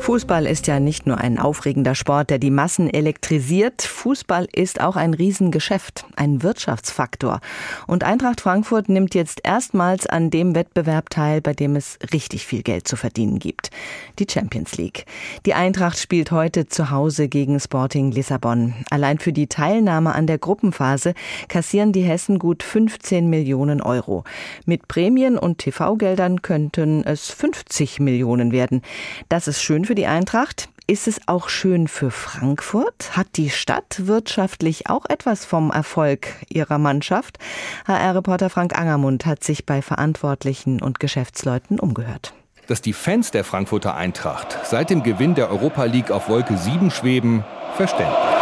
Fußball 0.00 0.46
ist 0.46 0.66
ja 0.66 0.80
nicht 0.80 1.06
nur 1.06 1.18
ein 1.18 1.38
aufregender 1.38 1.94
Sport, 1.94 2.30
der 2.30 2.38
die 2.38 2.50
Massen 2.50 2.88
elektrisiert. 2.88 3.82
Fußball 3.82 4.48
ist 4.50 4.80
auch 4.80 4.96
ein 4.96 5.12
Riesengeschäft, 5.12 6.06
ein 6.16 6.42
Wirtschaftsfaktor. 6.42 7.40
Und 7.86 8.02
Eintracht 8.02 8.40
Frankfurt 8.40 8.88
nimmt 8.88 9.14
jetzt 9.14 9.40
erstmals 9.44 10.06
an 10.06 10.30
dem 10.30 10.54
Wettbewerb 10.54 11.10
teil, 11.10 11.42
bei 11.42 11.52
dem 11.52 11.76
es 11.76 11.98
richtig 12.14 12.46
viel 12.46 12.62
Geld 12.62 12.88
zu 12.88 12.96
verdienen 12.96 13.38
gibt. 13.38 13.70
Die 14.18 14.26
Champions 14.28 14.78
League. 14.78 15.04
Die 15.44 15.52
Eintracht 15.52 15.98
spielt 15.98 16.30
heute 16.30 16.66
zu 16.66 16.90
Hause 16.90 17.28
gegen 17.28 17.60
Sporting 17.60 18.10
Lissabon. 18.10 18.74
Allein 18.90 19.18
für 19.18 19.34
die 19.34 19.48
Teilnahme 19.48 20.14
an 20.14 20.26
der 20.26 20.38
Gruppenphase 20.38 21.12
kassieren 21.48 21.92
die 21.92 22.02
Hessen 22.02 22.38
gut 22.38 22.62
15 22.62 23.28
Millionen 23.28 23.82
Euro. 23.82 24.24
Mit 24.64 24.88
Prämien 24.88 25.36
und 25.36 25.58
TV-Geldern 25.58 26.40
könnten 26.40 27.04
es 27.04 27.28
50 27.28 28.00
Millionen 28.00 28.50
werden. 28.50 28.80
Das 29.28 29.46
ist 29.46 29.60
schön 29.60 29.84
für 29.90 29.96
die 29.96 30.06
Eintracht. 30.06 30.68
Ist 30.86 31.08
es 31.08 31.20
auch 31.26 31.48
schön 31.48 31.88
für 31.88 32.12
Frankfurt? 32.12 33.16
Hat 33.16 33.26
die 33.34 33.50
Stadt 33.50 34.06
wirtschaftlich 34.06 34.88
auch 34.88 35.04
etwas 35.08 35.44
vom 35.44 35.72
Erfolg 35.72 36.28
ihrer 36.48 36.78
Mannschaft? 36.78 37.40
HR-Reporter 37.88 38.50
Frank 38.50 38.78
Angermund 38.78 39.26
hat 39.26 39.42
sich 39.42 39.66
bei 39.66 39.82
Verantwortlichen 39.82 40.80
und 40.80 41.00
Geschäftsleuten 41.00 41.80
umgehört. 41.80 42.34
Dass 42.68 42.82
die 42.82 42.92
Fans 42.92 43.32
der 43.32 43.42
Frankfurter 43.42 43.96
Eintracht 43.96 44.56
seit 44.62 44.90
dem 44.90 45.02
Gewinn 45.02 45.34
der 45.34 45.50
Europa 45.50 45.82
League 45.82 46.12
auf 46.12 46.28
Wolke 46.28 46.56
7 46.56 46.92
schweben, 46.92 47.44
verständlich. 47.74 48.39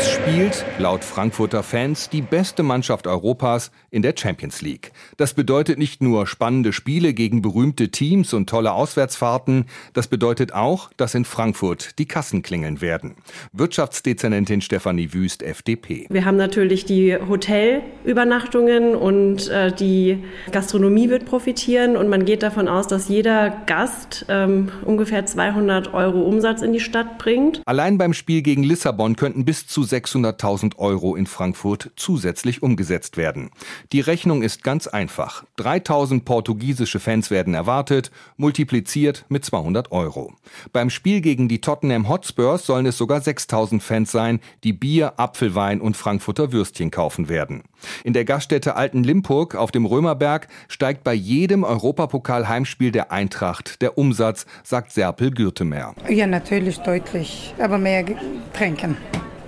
Jetzt 0.00 0.12
spielt, 0.12 0.64
laut 0.78 1.04
Frankfurter 1.04 1.62
Fans, 1.62 2.08
die 2.08 2.22
beste 2.22 2.62
Mannschaft 2.62 3.06
Europas 3.06 3.70
in 3.90 4.00
der 4.00 4.14
Champions 4.16 4.62
League. 4.62 4.92
Das 5.18 5.34
bedeutet 5.34 5.78
nicht 5.78 6.02
nur 6.02 6.26
spannende 6.26 6.72
Spiele 6.72 7.12
gegen 7.12 7.42
berühmte 7.42 7.90
Teams 7.90 8.32
und 8.32 8.48
tolle 8.48 8.72
Auswärtsfahrten, 8.72 9.66
das 9.92 10.08
bedeutet 10.08 10.54
auch, 10.54 10.90
dass 10.96 11.14
in 11.14 11.26
Frankfurt 11.26 11.98
die 11.98 12.06
Kassen 12.06 12.40
klingeln 12.40 12.80
werden. 12.80 13.16
Wirtschaftsdezernentin 13.52 14.62
Stefanie 14.62 15.12
Wüst, 15.12 15.42
FDP. 15.42 16.06
Wir 16.08 16.24
haben 16.24 16.38
natürlich 16.38 16.86
die 16.86 17.14
Hotelübernachtungen 17.16 18.94
und 18.94 19.50
äh, 19.50 19.70
die 19.70 20.24
Gastronomie 20.50 21.10
wird 21.10 21.26
profitieren 21.26 21.98
und 21.98 22.08
man 22.08 22.24
geht 22.24 22.42
davon 22.42 22.68
aus, 22.68 22.86
dass 22.86 23.10
jeder 23.10 23.50
Gast 23.66 24.24
ähm, 24.30 24.70
ungefähr 24.82 25.26
200 25.26 25.92
Euro 25.92 26.22
Umsatz 26.22 26.62
in 26.62 26.72
die 26.72 26.80
Stadt 26.80 27.18
bringt. 27.18 27.60
Allein 27.66 27.98
beim 27.98 28.14
Spiel 28.14 28.40
gegen 28.40 28.62
Lissabon 28.62 29.16
könnten 29.16 29.44
bis 29.44 29.66
zu 29.66 29.89
600.000 29.90 30.76
Euro 30.76 31.16
in 31.16 31.26
Frankfurt 31.26 31.90
zusätzlich 31.96 32.62
umgesetzt 32.62 33.16
werden. 33.16 33.50
Die 33.92 34.00
Rechnung 34.00 34.42
ist 34.42 34.62
ganz 34.62 34.86
einfach. 34.86 35.44
3000 35.56 36.24
portugiesische 36.24 37.00
Fans 37.00 37.30
werden 37.30 37.54
erwartet, 37.54 38.10
multipliziert 38.36 39.24
mit 39.28 39.44
200 39.44 39.92
Euro. 39.92 40.32
Beim 40.72 40.90
Spiel 40.90 41.20
gegen 41.20 41.48
die 41.48 41.60
Tottenham 41.60 42.08
Hotspurs 42.08 42.66
sollen 42.66 42.86
es 42.86 42.96
sogar 42.96 43.20
6000 43.20 43.82
Fans 43.82 44.12
sein, 44.12 44.40
die 44.64 44.72
Bier, 44.72 45.14
Apfelwein 45.18 45.80
und 45.80 45.96
Frankfurter 45.96 46.52
Würstchen 46.52 46.90
kaufen 46.90 47.28
werden. 47.28 47.62
In 48.04 48.12
der 48.12 48.24
Gaststätte 48.24 48.76
Alten 48.76 49.02
Limpurg 49.02 49.54
auf 49.54 49.70
dem 49.70 49.86
Römerberg 49.86 50.48
steigt 50.68 51.04
bei 51.04 51.14
jedem 51.14 51.64
Europapokal-Heimspiel 51.64 52.92
der 52.92 53.10
Eintracht 53.12 53.82
der 53.82 53.98
Umsatz, 53.98 54.46
sagt 54.62 54.92
Serpel 54.92 55.30
Gürtemer. 55.30 55.94
Ja, 56.08 56.26
natürlich 56.26 56.78
deutlich, 56.78 57.54
aber 57.58 57.78
mehr 57.78 58.04
trinken. 58.52 58.96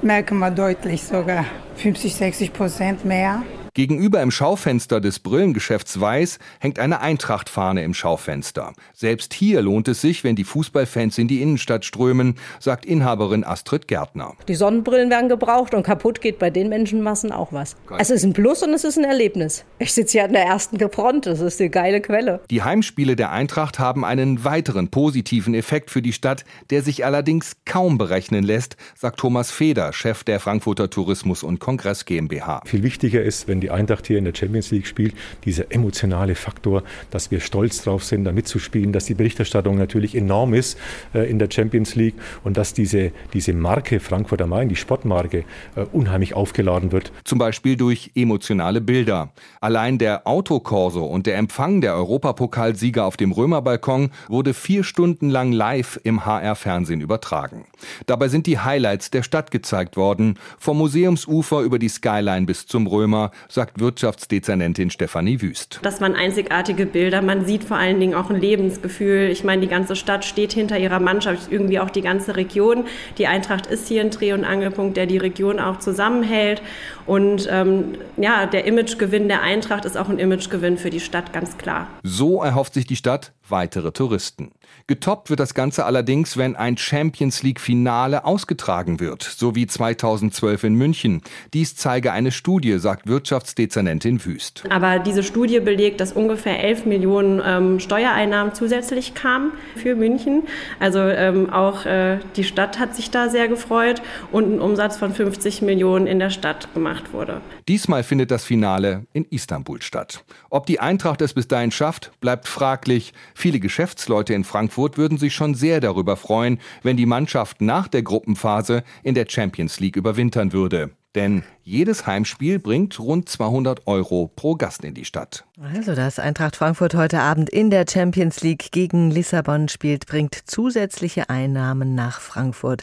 Merken 0.02 0.38
wir 0.38 0.50
deutlich 0.50 1.00
sogar 1.04 1.44
50, 1.76 2.14
60 2.14 2.52
Prozent 2.52 3.04
mehr. 3.04 3.42
Gegenüber 3.74 4.20
im 4.20 4.30
Schaufenster 4.30 5.00
des 5.00 5.18
Brillengeschäfts 5.18 5.98
Weiß 5.98 6.38
hängt 6.60 6.78
eine 6.78 7.00
Eintrachtfahne 7.00 7.82
im 7.82 7.94
Schaufenster. 7.94 8.74
Selbst 8.92 9.32
hier 9.32 9.62
lohnt 9.62 9.88
es 9.88 10.02
sich, 10.02 10.24
wenn 10.24 10.36
die 10.36 10.44
Fußballfans 10.44 11.16
in 11.16 11.26
die 11.26 11.40
Innenstadt 11.40 11.86
strömen, 11.86 12.34
sagt 12.60 12.84
Inhaberin 12.84 13.44
Astrid 13.44 13.88
Gärtner. 13.88 14.34
Die 14.46 14.56
Sonnenbrillen 14.56 15.08
werden 15.08 15.30
gebraucht 15.30 15.72
und 15.72 15.84
kaputt 15.84 16.20
geht 16.20 16.38
bei 16.38 16.50
den 16.50 16.68
Menschenmassen 16.68 17.32
auch 17.32 17.54
was. 17.54 17.76
Es 17.98 18.10
ist 18.10 18.24
ein 18.24 18.34
Plus 18.34 18.62
und 18.62 18.74
es 18.74 18.84
ist 18.84 18.98
ein 18.98 19.04
Erlebnis. 19.04 19.64
Ich 19.78 19.94
sitze 19.94 20.18
hier 20.18 20.24
an 20.24 20.34
der 20.34 20.44
ersten 20.44 20.78
Front, 20.90 21.24
das 21.24 21.40
ist 21.40 21.58
eine 21.58 21.70
geile 21.70 22.02
Quelle. 22.02 22.42
Die 22.50 22.62
Heimspiele 22.62 23.16
der 23.16 23.32
Eintracht 23.32 23.78
haben 23.78 24.04
einen 24.04 24.44
weiteren 24.44 24.88
positiven 24.88 25.54
Effekt 25.54 25.90
für 25.90 26.02
die 26.02 26.12
Stadt, 26.12 26.44
der 26.68 26.82
sich 26.82 27.06
allerdings 27.06 27.56
kaum 27.64 27.96
berechnen 27.96 28.44
lässt, 28.44 28.76
sagt 28.94 29.18
Thomas 29.18 29.50
Feder, 29.50 29.94
Chef 29.94 30.24
der 30.24 30.40
Frankfurter 30.40 30.90
Tourismus 30.90 31.42
und 31.42 31.58
Kongress 31.58 32.04
GmbH. 32.04 32.60
Viel 32.66 32.82
wichtiger 32.82 33.22
ist, 33.22 33.48
wenn 33.48 33.61
die 33.62 33.70
Eintracht 33.70 34.06
hier 34.06 34.18
in 34.18 34.24
der 34.24 34.34
Champions 34.34 34.70
League 34.70 34.86
spielt, 34.86 35.14
dieser 35.44 35.72
emotionale 35.72 36.34
Faktor, 36.34 36.82
dass 37.10 37.30
wir 37.30 37.40
stolz 37.40 37.82
drauf 37.82 38.04
sind, 38.04 38.24
da 38.24 38.32
mitzuspielen, 38.32 38.92
dass 38.92 39.06
die 39.06 39.14
Berichterstattung 39.14 39.78
natürlich 39.78 40.14
enorm 40.14 40.54
ist 40.54 40.78
äh, 41.14 41.30
in 41.30 41.38
der 41.38 41.48
Champions 41.50 41.94
League 41.94 42.14
und 42.44 42.56
dass 42.56 42.74
diese, 42.74 43.12
diese 43.32 43.52
Marke 43.52 44.00
Frankfurt 44.00 44.42
am 44.42 44.50
Main, 44.50 44.68
die 44.68 44.76
Sportmarke, 44.76 45.44
äh, 45.76 45.84
unheimlich 45.92 46.34
aufgeladen 46.34 46.92
wird. 46.92 47.12
Zum 47.24 47.38
Beispiel 47.38 47.76
durch 47.76 48.10
emotionale 48.14 48.80
Bilder. 48.80 49.32
Allein 49.60 49.98
der 49.98 50.26
Autokorso 50.26 51.04
und 51.04 51.26
der 51.26 51.36
Empfang 51.36 51.80
der 51.80 51.94
Europapokalsieger 51.94 53.04
auf 53.04 53.16
dem 53.16 53.32
Römerbalkon 53.32 54.10
wurde 54.28 54.54
vier 54.54 54.84
Stunden 54.84 55.30
lang 55.30 55.52
live 55.52 56.00
im 56.02 56.26
HR-Fernsehen 56.26 57.00
übertragen. 57.00 57.64
Dabei 58.06 58.28
sind 58.28 58.46
die 58.46 58.58
Highlights 58.58 59.10
der 59.10 59.22
Stadt 59.22 59.50
gezeigt 59.50 59.96
worden, 59.96 60.38
vom 60.58 60.78
Museumsufer 60.78 61.60
über 61.60 61.78
die 61.78 61.88
Skyline 61.88 62.46
bis 62.46 62.66
zum 62.66 62.86
Römer, 62.86 63.30
sagt 63.52 63.80
Wirtschaftsdezernentin 63.80 64.90
Stefanie 64.90 65.42
Wüst. 65.42 65.80
Das 65.82 66.00
waren 66.00 66.14
einzigartige 66.14 66.86
Bilder. 66.86 67.20
Man 67.20 67.44
sieht 67.44 67.64
vor 67.64 67.76
allen 67.76 68.00
Dingen 68.00 68.14
auch 68.14 68.30
ein 68.30 68.40
Lebensgefühl. 68.40 69.28
Ich 69.30 69.44
meine, 69.44 69.60
die 69.62 69.68
ganze 69.68 69.94
Stadt 69.94 70.24
steht 70.24 70.52
hinter 70.52 70.78
ihrer 70.78 71.00
Mannschaft, 71.00 71.52
irgendwie 71.52 71.78
auch 71.78 71.90
die 71.90 72.00
ganze 72.00 72.36
Region. 72.36 72.86
Die 73.18 73.26
Eintracht 73.26 73.66
ist 73.66 73.88
hier 73.88 74.00
ein 74.00 74.10
Dreh- 74.10 74.32
und 74.32 74.44
Angelpunkt, 74.44 74.96
der 74.96 75.06
die 75.06 75.18
Region 75.18 75.60
auch 75.60 75.78
zusammenhält. 75.78 76.62
Und 77.04 77.48
ähm, 77.50 77.96
ja, 78.16 78.46
der 78.46 78.64
Imagegewinn 78.64 79.28
der 79.28 79.42
Eintracht 79.42 79.84
ist 79.84 79.96
auch 79.96 80.08
ein 80.08 80.18
Imagegewinn 80.18 80.78
für 80.78 80.90
die 80.90 81.00
Stadt, 81.00 81.32
ganz 81.32 81.58
klar. 81.58 81.88
So 82.02 82.42
erhofft 82.42 82.74
sich 82.74 82.86
die 82.86 82.96
Stadt 82.96 83.32
weitere 83.52 83.92
Touristen. 83.92 84.50
Getoppt 84.88 85.30
wird 85.30 85.38
das 85.38 85.54
Ganze 85.54 85.84
allerdings, 85.84 86.36
wenn 86.36 86.56
ein 86.56 86.76
Champions 86.76 87.44
League 87.44 87.60
Finale 87.60 88.24
ausgetragen 88.24 88.98
wird, 88.98 89.22
so 89.22 89.54
wie 89.54 89.68
2012 89.68 90.64
in 90.64 90.74
München. 90.74 91.22
Dies 91.54 91.76
zeige 91.76 92.10
eine 92.10 92.32
Studie, 92.32 92.78
sagt 92.78 93.06
Wirtschaftsdezernentin 93.06 94.24
Wüst. 94.24 94.64
Aber 94.70 94.98
diese 94.98 95.22
Studie 95.22 95.60
belegt, 95.60 96.00
dass 96.00 96.12
ungefähr 96.12 96.64
11 96.64 96.86
Millionen 96.86 97.40
ähm, 97.44 97.78
Steuereinnahmen 97.78 98.54
zusätzlich 98.54 99.14
kamen 99.14 99.52
für 99.76 99.94
München. 99.94 100.42
Also 100.80 100.98
ähm, 100.98 101.50
auch 101.50 101.86
äh, 101.86 102.18
die 102.34 102.44
Stadt 102.44 102.80
hat 102.80 102.96
sich 102.96 103.10
da 103.10 103.28
sehr 103.28 103.46
gefreut 103.46 104.02
und 104.32 104.52
ein 104.52 104.60
Umsatz 104.60 104.96
von 104.96 105.12
50 105.12 105.62
Millionen 105.62 106.06
in 106.08 106.18
der 106.18 106.30
Stadt 106.30 106.74
gemacht 106.74 107.12
wurde. 107.12 107.40
Diesmal 107.68 108.02
findet 108.02 108.30
das 108.30 108.44
Finale 108.44 109.06
in 109.12 109.24
Istanbul 109.24 109.82
statt. 109.82 110.24
Ob 110.50 110.66
die 110.66 110.80
Eintracht 110.80 111.22
es 111.22 111.34
bis 111.34 111.48
dahin 111.48 111.70
schafft, 111.70 112.10
bleibt 112.20 112.48
fraglich. 112.48 113.12
Viele 113.34 113.60
Geschäftsleute 113.60 114.34
in 114.34 114.44
Frankfurt 114.44 114.98
würden 114.98 115.18
sich 115.18 115.34
schon 115.34 115.54
sehr 115.54 115.80
darüber 115.80 116.16
freuen, 116.16 116.58
wenn 116.82 116.96
die 116.96 117.06
Mannschaft 117.06 117.60
nach 117.60 117.88
der 117.88 118.02
Gruppenphase 118.02 118.82
in 119.02 119.14
der 119.14 119.26
Champions 119.28 119.78
League 119.78 119.96
überwintern 119.96 120.52
würde. 120.52 120.90
Denn 121.14 121.42
jedes 121.62 122.06
Heimspiel 122.06 122.58
bringt 122.58 122.98
rund 122.98 123.28
200 123.28 123.86
Euro 123.86 124.30
pro 124.34 124.54
Gast 124.54 124.82
in 124.82 124.94
die 124.94 125.04
Stadt. 125.04 125.44
Also, 125.74 125.94
dass 125.94 126.18
Eintracht 126.18 126.56
Frankfurt 126.56 126.94
heute 126.94 127.20
Abend 127.20 127.50
in 127.50 127.70
der 127.70 127.84
Champions 127.88 128.40
League 128.40 128.72
gegen 128.72 129.10
Lissabon 129.10 129.68
spielt, 129.68 130.06
bringt 130.06 130.34
zusätzliche 130.46 131.28
Einnahmen 131.28 131.94
nach 131.94 132.20
Frankfurt. 132.20 132.82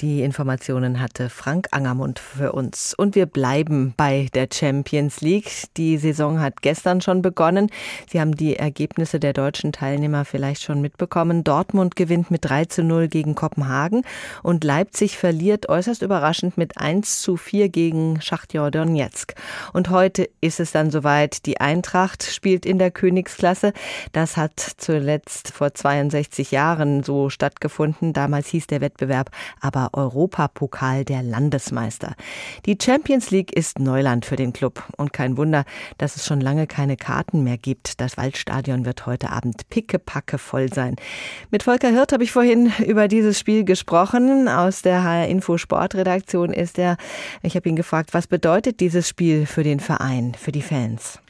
Die 0.00 0.22
Informationen 0.22 1.00
hatte 1.00 1.28
Frank 1.28 1.68
Angermund 1.70 2.18
für 2.18 2.52
uns. 2.52 2.94
Und 2.94 3.14
wir 3.14 3.26
bleiben 3.26 3.94
bei 3.96 4.28
der 4.34 4.48
Champions 4.52 5.20
League. 5.20 5.64
Die 5.76 5.98
Saison 5.98 6.40
hat 6.40 6.62
gestern 6.62 7.00
schon 7.00 7.22
begonnen. 7.22 7.70
Sie 8.10 8.20
haben 8.20 8.34
die 8.34 8.56
Ergebnisse 8.56 9.20
der 9.20 9.32
deutschen 9.32 9.72
Teilnehmer 9.72 10.24
vielleicht 10.24 10.62
schon 10.62 10.80
mitbekommen. 10.80 11.44
Dortmund 11.44 11.94
gewinnt 11.94 12.30
mit 12.30 12.44
3 12.44 12.64
zu 12.64 12.82
0 12.82 13.08
gegen 13.08 13.34
Kopenhagen 13.34 14.02
und 14.42 14.64
Leipzig 14.64 15.18
verliert 15.18 15.68
äußerst 15.68 16.02
überraschend 16.02 16.58
mit 16.58 16.78
1 16.78 17.20
zu 17.20 17.36
4 17.36 17.68
gegen 17.68 18.20
Schachtjor 18.20 18.70
Donetsk. 18.70 19.34
Und 19.72 19.90
heute 19.90 20.28
ist 20.40 20.58
es 20.58 20.72
dann 20.72 20.90
soweit. 20.90 21.46
Die 21.46 21.60
Eintracht 21.60 22.22
spielt 22.22 22.66
in 22.66 22.78
der 22.78 22.90
Königsklasse. 22.90 23.72
Das 24.12 24.36
hat 24.36 24.58
zuletzt 24.58 25.52
vor 25.52 25.74
62 25.74 26.50
Jahren 26.50 27.02
so 27.02 27.30
stattgefunden. 27.30 28.12
Damals 28.12 28.48
hieß 28.48 28.66
der 28.66 28.80
Wettbewerb 28.80 29.30
aber 29.60 29.81
Europapokal 29.92 31.04
der 31.04 31.22
Landesmeister. 31.22 32.14
Die 32.66 32.78
Champions 32.80 33.30
League 33.30 33.52
ist 33.52 33.78
Neuland 33.78 34.24
für 34.24 34.36
den 34.36 34.52
Club 34.52 34.82
und 34.96 35.12
kein 35.12 35.36
Wunder, 35.36 35.64
dass 35.98 36.16
es 36.16 36.26
schon 36.26 36.40
lange 36.40 36.66
keine 36.66 36.96
Karten 36.96 37.44
mehr 37.44 37.58
gibt. 37.58 38.00
Das 38.00 38.16
Waldstadion 38.16 38.84
wird 38.84 39.06
heute 39.06 39.30
Abend 39.30 39.68
pickepacke 39.68 40.38
voll 40.38 40.72
sein. 40.72 40.96
Mit 41.50 41.62
Volker 41.62 41.88
Hirt 41.88 42.12
habe 42.12 42.24
ich 42.24 42.32
vorhin 42.32 42.72
über 42.86 43.08
dieses 43.08 43.38
Spiel 43.38 43.64
gesprochen. 43.64 44.48
Aus 44.48 44.82
der 44.82 45.04
HR 45.04 45.28
Info 45.28 45.58
Sportredaktion 45.58 46.52
ist 46.52 46.78
er. 46.78 46.96
Ich 47.42 47.56
habe 47.56 47.68
ihn 47.68 47.76
gefragt, 47.76 48.14
was 48.14 48.26
bedeutet 48.26 48.80
dieses 48.80 49.08
Spiel 49.08 49.46
für 49.46 49.62
den 49.62 49.80
Verein, 49.80 50.34
für 50.34 50.52
die 50.52 50.62
Fans? 50.62 51.20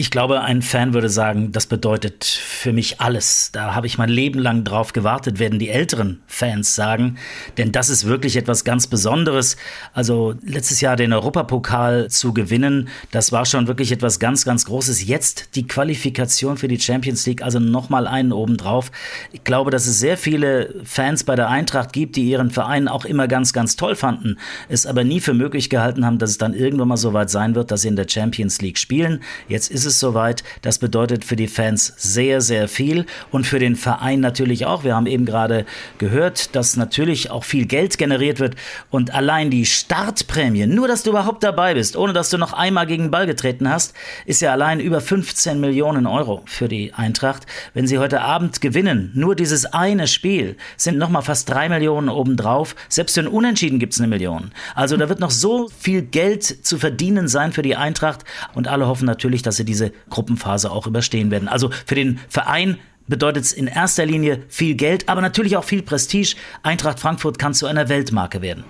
Ich 0.00 0.10
glaube, 0.10 0.40
ein 0.40 0.62
Fan 0.62 0.94
würde 0.94 1.10
sagen, 1.10 1.52
das 1.52 1.66
bedeutet 1.66 2.24
für 2.24 2.72
mich 2.72 3.02
alles. 3.02 3.50
Da 3.52 3.74
habe 3.74 3.86
ich 3.86 3.98
mein 3.98 4.08
Leben 4.08 4.38
lang 4.38 4.64
drauf 4.64 4.94
gewartet, 4.94 5.38
werden 5.38 5.58
die 5.58 5.68
älteren 5.68 6.22
Fans 6.26 6.74
sagen. 6.74 7.18
Denn 7.58 7.70
das 7.70 7.90
ist 7.90 8.06
wirklich 8.06 8.38
etwas 8.38 8.64
ganz 8.64 8.86
Besonderes. 8.86 9.58
Also 9.92 10.32
letztes 10.42 10.80
Jahr 10.80 10.96
den 10.96 11.12
Europapokal 11.12 12.08
zu 12.08 12.32
gewinnen, 12.32 12.88
das 13.10 13.30
war 13.30 13.44
schon 13.44 13.66
wirklich 13.66 13.92
etwas 13.92 14.18
ganz, 14.18 14.46
ganz 14.46 14.64
Großes. 14.64 15.06
Jetzt 15.06 15.54
die 15.54 15.66
Qualifikation 15.66 16.56
für 16.56 16.66
die 16.66 16.80
Champions 16.80 17.26
League, 17.26 17.42
also 17.42 17.58
nochmal 17.58 18.06
einen 18.06 18.32
obendrauf. 18.32 18.90
Ich 19.32 19.44
glaube, 19.44 19.70
dass 19.70 19.86
es 19.86 20.00
sehr 20.00 20.16
viele 20.16 20.76
Fans 20.82 21.24
bei 21.24 21.36
der 21.36 21.50
Eintracht 21.50 21.92
gibt, 21.92 22.16
die 22.16 22.22
ihren 22.22 22.50
Verein 22.50 22.88
auch 22.88 23.04
immer 23.04 23.28
ganz, 23.28 23.52
ganz 23.52 23.76
toll 23.76 23.96
fanden, 23.96 24.38
es 24.70 24.86
aber 24.86 25.04
nie 25.04 25.20
für 25.20 25.34
möglich 25.34 25.68
gehalten 25.68 26.06
haben, 26.06 26.18
dass 26.18 26.30
es 26.30 26.38
dann 26.38 26.54
irgendwann 26.54 26.88
mal 26.88 26.96
so 26.96 27.12
weit 27.12 27.28
sein 27.28 27.54
wird, 27.54 27.70
dass 27.70 27.82
sie 27.82 27.88
in 27.88 27.96
der 27.96 28.08
Champions 28.08 28.62
League 28.62 28.78
spielen. 28.78 29.22
Jetzt 29.46 29.70
ist 29.70 29.84
es 29.84 29.89
es 29.90 30.00
soweit. 30.00 30.42
Das 30.62 30.78
bedeutet 30.78 31.24
für 31.24 31.36
die 31.36 31.48
Fans 31.48 31.92
sehr, 31.96 32.40
sehr 32.40 32.68
viel 32.68 33.06
und 33.30 33.46
für 33.46 33.58
den 33.58 33.76
Verein 33.76 34.20
natürlich 34.20 34.64
auch. 34.64 34.84
Wir 34.84 34.94
haben 34.96 35.06
eben 35.06 35.26
gerade 35.26 35.66
gehört, 35.98 36.54
dass 36.56 36.76
natürlich 36.76 37.30
auch 37.30 37.44
viel 37.44 37.66
Geld 37.66 37.98
generiert 37.98 38.40
wird 38.40 38.56
und 38.90 39.14
allein 39.14 39.50
die 39.50 39.66
Startprämie, 39.66 40.66
nur 40.66 40.88
dass 40.88 41.02
du 41.02 41.10
überhaupt 41.10 41.42
dabei 41.42 41.74
bist, 41.74 41.96
ohne 41.96 42.12
dass 42.12 42.30
du 42.30 42.38
noch 42.38 42.52
einmal 42.52 42.86
gegen 42.86 43.04
den 43.04 43.10
Ball 43.10 43.26
getreten 43.26 43.68
hast, 43.68 43.94
ist 44.24 44.40
ja 44.40 44.52
allein 44.52 44.80
über 44.80 45.00
15 45.00 45.60
Millionen 45.60 46.06
Euro 46.06 46.42
für 46.46 46.68
die 46.68 46.94
Eintracht. 46.94 47.46
Wenn 47.74 47.86
sie 47.86 47.98
heute 47.98 48.22
Abend 48.22 48.60
gewinnen, 48.60 49.10
nur 49.14 49.34
dieses 49.34 49.66
eine 49.66 50.06
Spiel, 50.06 50.56
sind 50.76 50.98
nochmal 50.98 51.22
fast 51.22 51.48
drei 51.50 51.68
Millionen 51.68 52.08
obendrauf. 52.08 52.74
Selbst 52.88 53.14
für 53.14 53.20
ein 53.20 53.28
Unentschieden 53.28 53.78
gibt 53.78 53.92
es 53.92 54.00
eine 54.00 54.08
Million. 54.08 54.52
Also 54.74 54.96
da 54.96 55.08
wird 55.08 55.20
noch 55.20 55.30
so 55.30 55.68
viel 55.78 56.02
Geld 56.02 56.44
zu 56.44 56.78
verdienen 56.78 57.28
sein 57.28 57.52
für 57.52 57.62
die 57.62 57.76
Eintracht 57.76 58.24
und 58.54 58.68
alle 58.68 58.86
hoffen 58.86 59.06
natürlich, 59.06 59.42
dass 59.42 59.56
sie 59.56 59.64
diese 59.64 59.79
diese 59.80 59.92
Gruppenphase 60.10 60.70
auch 60.70 60.86
überstehen 60.86 61.30
werden. 61.30 61.48
Also 61.48 61.70
für 61.86 61.94
den 61.94 62.20
Verein 62.28 62.78
bedeutet 63.08 63.44
es 63.44 63.52
in 63.52 63.66
erster 63.66 64.06
Linie 64.06 64.42
viel 64.48 64.74
Geld, 64.74 65.08
aber 65.08 65.20
natürlich 65.20 65.56
auch 65.56 65.64
viel 65.64 65.82
Prestige. 65.82 66.36
Eintracht 66.62 67.00
Frankfurt 67.00 67.38
kann 67.38 67.54
zu 67.54 67.66
einer 67.66 67.88
Weltmarke 67.88 68.42
werden. 68.42 68.64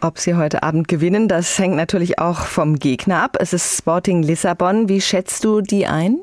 Ob 0.00 0.18
sie 0.18 0.34
heute 0.34 0.62
Abend 0.62 0.88
gewinnen, 0.88 1.26
das 1.26 1.58
hängt 1.58 1.76
natürlich 1.76 2.18
auch 2.18 2.40
vom 2.40 2.78
Gegner 2.78 3.22
ab. 3.22 3.36
Es 3.40 3.52
ist 3.52 3.78
Sporting 3.78 4.22
Lissabon. 4.22 4.88
Wie 4.88 5.00
schätzt 5.00 5.44
du 5.44 5.62
die 5.62 5.86
ein? 5.86 6.18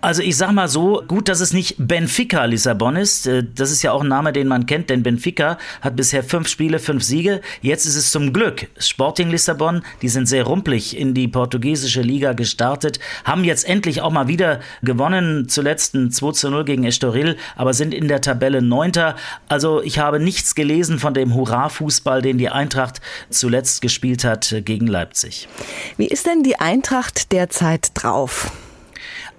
Also 0.00 0.22
ich 0.22 0.36
sag 0.36 0.52
mal 0.52 0.68
so, 0.68 1.02
gut, 1.06 1.28
dass 1.28 1.40
es 1.40 1.52
nicht 1.52 1.74
Benfica 1.78 2.44
Lissabon 2.44 2.96
ist. 2.96 3.26
Äh, 3.26 3.44
das 3.54 3.70
ist 3.70 3.82
ja 3.82 3.92
auch 3.92 4.02
ein 4.02 4.08
Name, 4.08 4.32
den 4.32 4.46
man 4.46 4.66
kennt, 4.66 4.90
denn 4.90 5.02
Benfica 5.02 5.58
hat 5.80 5.96
bisher 5.96 6.22
fünf 6.22 6.48
Spiele, 6.48 6.78
fünf 6.78 7.02
Siege. 7.02 7.40
Jetzt 7.60 7.84
ist 7.84 7.96
es 7.96 8.10
zum 8.10 8.32
Glück 8.32 8.68
Sporting 8.78 9.30
Lissabon. 9.30 9.82
Die 10.02 10.08
sind 10.08 10.26
sehr 10.26 10.44
rumpelig 10.44 10.96
in 10.96 11.14
die 11.14 11.28
portugiesische 11.28 12.02
Liga 12.02 12.32
gestartet, 12.32 13.00
haben 13.24 13.44
jetzt 13.44 13.68
endlich 13.68 14.00
auch 14.00 14.12
mal 14.12 14.28
wieder 14.28 14.60
gewonnen, 14.82 15.48
zuletzt 15.48 15.94
ein 15.94 16.10
2 16.10 16.32
zu 16.32 16.50
0 16.50 16.64
gegen 16.64 16.84
Estoril, 16.84 17.36
aber 17.56 17.74
sind 17.74 17.92
in 17.92 18.08
der 18.08 18.20
Tabelle 18.20 18.62
Neunter. 18.62 19.16
Also 19.48 19.82
ich 19.82 19.98
habe 19.98 20.20
nichts 20.20 20.54
gelesen 20.54 20.98
von 20.98 21.14
dem 21.14 21.34
Hurra-Fußball, 21.34 22.22
den 22.22 22.38
die 22.38 22.48
Eintracht 22.48 23.00
zuletzt 23.30 23.82
gespielt 23.82 24.24
hat 24.24 24.54
gegen 24.64 24.86
Leipzig. 24.86 25.48
Wie 25.96 26.06
ist 26.06 26.26
denn 26.26 26.42
die 26.42 26.60
Eintracht 26.60 27.32
derzeit 27.32 27.90
drauf? 27.94 28.52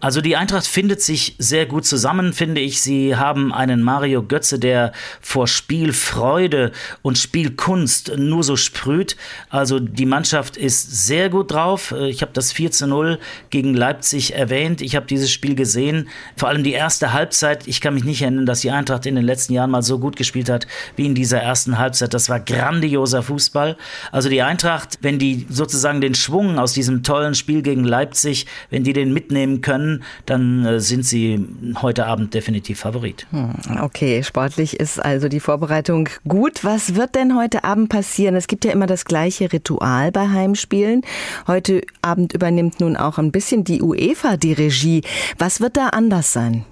Also 0.01 0.21
die 0.21 0.37
Eintracht 0.37 0.65
findet 0.65 1.01
sich 1.01 1.35
sehr 1.39 1.65
gut 1.65 1.85
zusammen, 1.85 2.33
finde 2.33 2.61
ich. 2.61 2.81
Sie 2.81 3.15
haben 3.15 3.53
einen 3.53 3.83
Mario 3.83 4.23
Götze, 4.23 4.57
der 4.57 4.93
vor 5.19 5.47
Spielfreude 5.47 6.71
und 7.01 7.17
Spielkunst 7.17 8.17
nur 8.17 8.43
so 8.43 8.55
sprüht. 8.55 9.17
Also 9.49 9.79
die 9.79 10.05
Mannschaft 10.05 10.55
ist 10.55 11.05
sehr 11.05 11.29
gut 11.29 11.51
drauf. 11.51 11.93
Ich 12.07 12.21
habe 12.21 12.31
das 12.33 12.53
4 12.53 12.71
zu 12.71 12.87
0 12.87 13.19
gegen 13.49 13.73
Leipzig 13.73 14.35
erwähnt. 14.35 14.81
Ich 14.81 14.95
habe 14.95 15.05
dieses 15.05 15.31
Spiel 15.31 15.55
gesehen. 15.55 16.07
Vor 16.37 16.47
allem 16.47 16.63
die 16.63 16.71
erste 16.71 17.11
Halbzeit. 17.11 17.67
Ich 17.67 17.81
kann 17.81 17.93
mich 17.93 18.05
nicht 18.05 18.21
erinnern, 18.21 18.45
dass 18.45 18.61
die 18.61 18.71
Eintracht 18.71 19.05
in 19.05 19.15
den 19.15 19.25
letzten 19.25 19.53
Jahren 19.53 19.71
mal 19.71 19.83
so 19.83 19.99
gut 19.99 20.15
gespielt 20.15 20.49
hat 20.49 20.65
wie 20.95 21.05
in 21.05 21.15
dieser 21.15 21.39
ersten 21.41 21.77
Halbzeit. 21.77 22.13
Das 22.13 22.29
war 22.29 22.39
grandioser 22.39 23.21
Fußball. 23.23 23.75
Also 24.11 24.29
die 24.29 24.41
Eintracht, 24.41 24.99
wenn 25.01 25.19
die 25.19 25.45
sozusagen 25.49 25.99
den 25.99 26.15
Schwung 26.15 26.57
aus 26.57 26.73
diesem 26.73 27.03
tollen 27.03 27.35
Spiel 27.35 27.61
gegen 27.61 27.83
Leipzig, 27.83 28.45
wenn 28.69 28.85
die 28.85 28.93
den 28.93 29.11
mitnehmen 29.11 29.61
können, 29.61 29.88
können, 29.89 30.03
dann 30.25 30.65
äh, 30.65 30.79
sind 30.79 31.05
sie 31.05 31.46
heute 31.81 32.05
Abend 32.05 32.34
definitiv 32.34 32.79
Favorit. 32.79 33.27
Hm, 33.31 33.53
okay, 33.81 34.24
sportlich 34.24 34.79
ist 34.79 35.03
also 35.03 35.27
die 35.29 35.39
Vorbereitung 35.39 36.10
gut. 36.27 36.63
Was 36.63 36.96
wird 36.96 37.15
denn 37.15 37.36
heute 37.36 37.63
Abend 37.63 37.89
passieren? 37.89 38.36
Es 38.36 38.48
gibt 38.48 38.65
ja 38.65 38.72
immer 38.72 38.88
das 38.88 39.05
gleiche 39.05 39.51
Ritual 39.51 40.12
bei 40.12 40.29
Heimspielen. 40.29 41.01
Heute 41.48 41.81
Abend 42.01 42.34
übernimmt 42.34 42.79
nun 42.79 42.96
auch 42.96 43.17
ein 43.17 43.31
bisschen 43.31 43.63
die 43.63 43.81
UEFA 43.81 44.38
die 44.38 44.53
Regie. 44.53 45.01
Was 45.38 45.62
wird 45.62 45.77
da 45.77 45.89
anders 45.89 46.34
sein? 46.34 46.65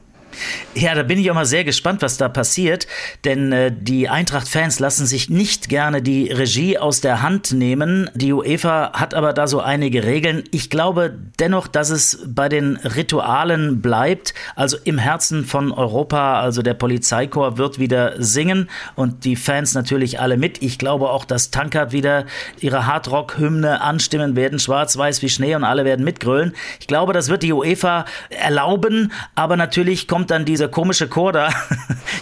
Ja, 0.75 0.93
da 0.93 1.01
bin 1.01 1.17
ich 1.17 1.31
auch 1.31 1.35
mal 1.35 1.45
sehr 1.45 1.63
gespannt, 1.63 2.03
was 2.03 2.17
da 2.17 2.29
passiert, 2.29 2.85
denn 3.25 3.51
äh, 3.51 3.71
die 3.75 4.09
Eintracht-Fans 4.09 4.79
lassen 4.79 5.07
sich 5.07 5.29
nicht 5.29 5.69
gerne 5.69 6.03
die 6.03 6.31
Regie 6.31 6.77
aus 6.77 7.01
der 7.01 7.23
Hand 7.23 7.51
nehmen. 7.51 8.09
Die 8.13 8.31
UEFA 8.31 8.91
hat 8.93 9.15
aber 9.15 9.33
da 9.33 9.47
so 9.47 9.59
einige 9.59 10.03
Regeln. 10.03 10.43
Ich 10.51 10.69
glaube 10.69 11.17
dennoch, 11.39 11.67
dass 11.67 11.89
es 11.89 12.23
bei 12.27 12.47
den 12.47 12.75
Ritualen 12.77 13.81
bleibt. 13.81 14.35
Also 14.55 14.77
im 14.83 14.99
Herzen 14.99 15.45
von 15.45 15.71
Europa, 15.71 16.39
also 16.39 16.61
der 16.61 16.75
Polizeichor 16.75 17.57
wird 17.57 17.79
wieder 17.79 18.21
singen 18.21 18.69
und 18.95 19.25
die 19.25 19.35
Fans 19.35 19.73
natürlich 19.73 20.19
alle 20.19 20.37
mit. 20.37 20.61
Ich 20.61 20.77
glaube 20.77 21.09
auch, 21.09 21.25
dass 21.25 21.49
Tankard 21.49 21.91
wieder 21.91 22.25
ihre 22.59 22.85
Hardrock-Hymne 22.85 23.81
anstimmen 23.81 24.35
werden, 24.35 24.59
schwarz-weiß 24.59 25.23
wie 25.23 25.29
Schnee 25.29 25.55
und 25.55 25.63
alle 25.63 25.85
werden 25.85 26.05
mitgrölen. 26.05 26.53
Ich 26.79 26.85
glaube, 26.85 27.13
das 27.13 27.29
wird 27.29 27.41
die 27.41 27.53
UEFA 27.53 28.05
erlauben, 28.29 29.11
aber 29.33 29.57
natürlich 29.57 30.07
kommt 30.07 30.16
kommt 30.17 30.31
dann 30.31 30.45
dieser 30.45 30.67
komische 30.67 31.07
Chor 31.07 31.31
da. 31.31 31.49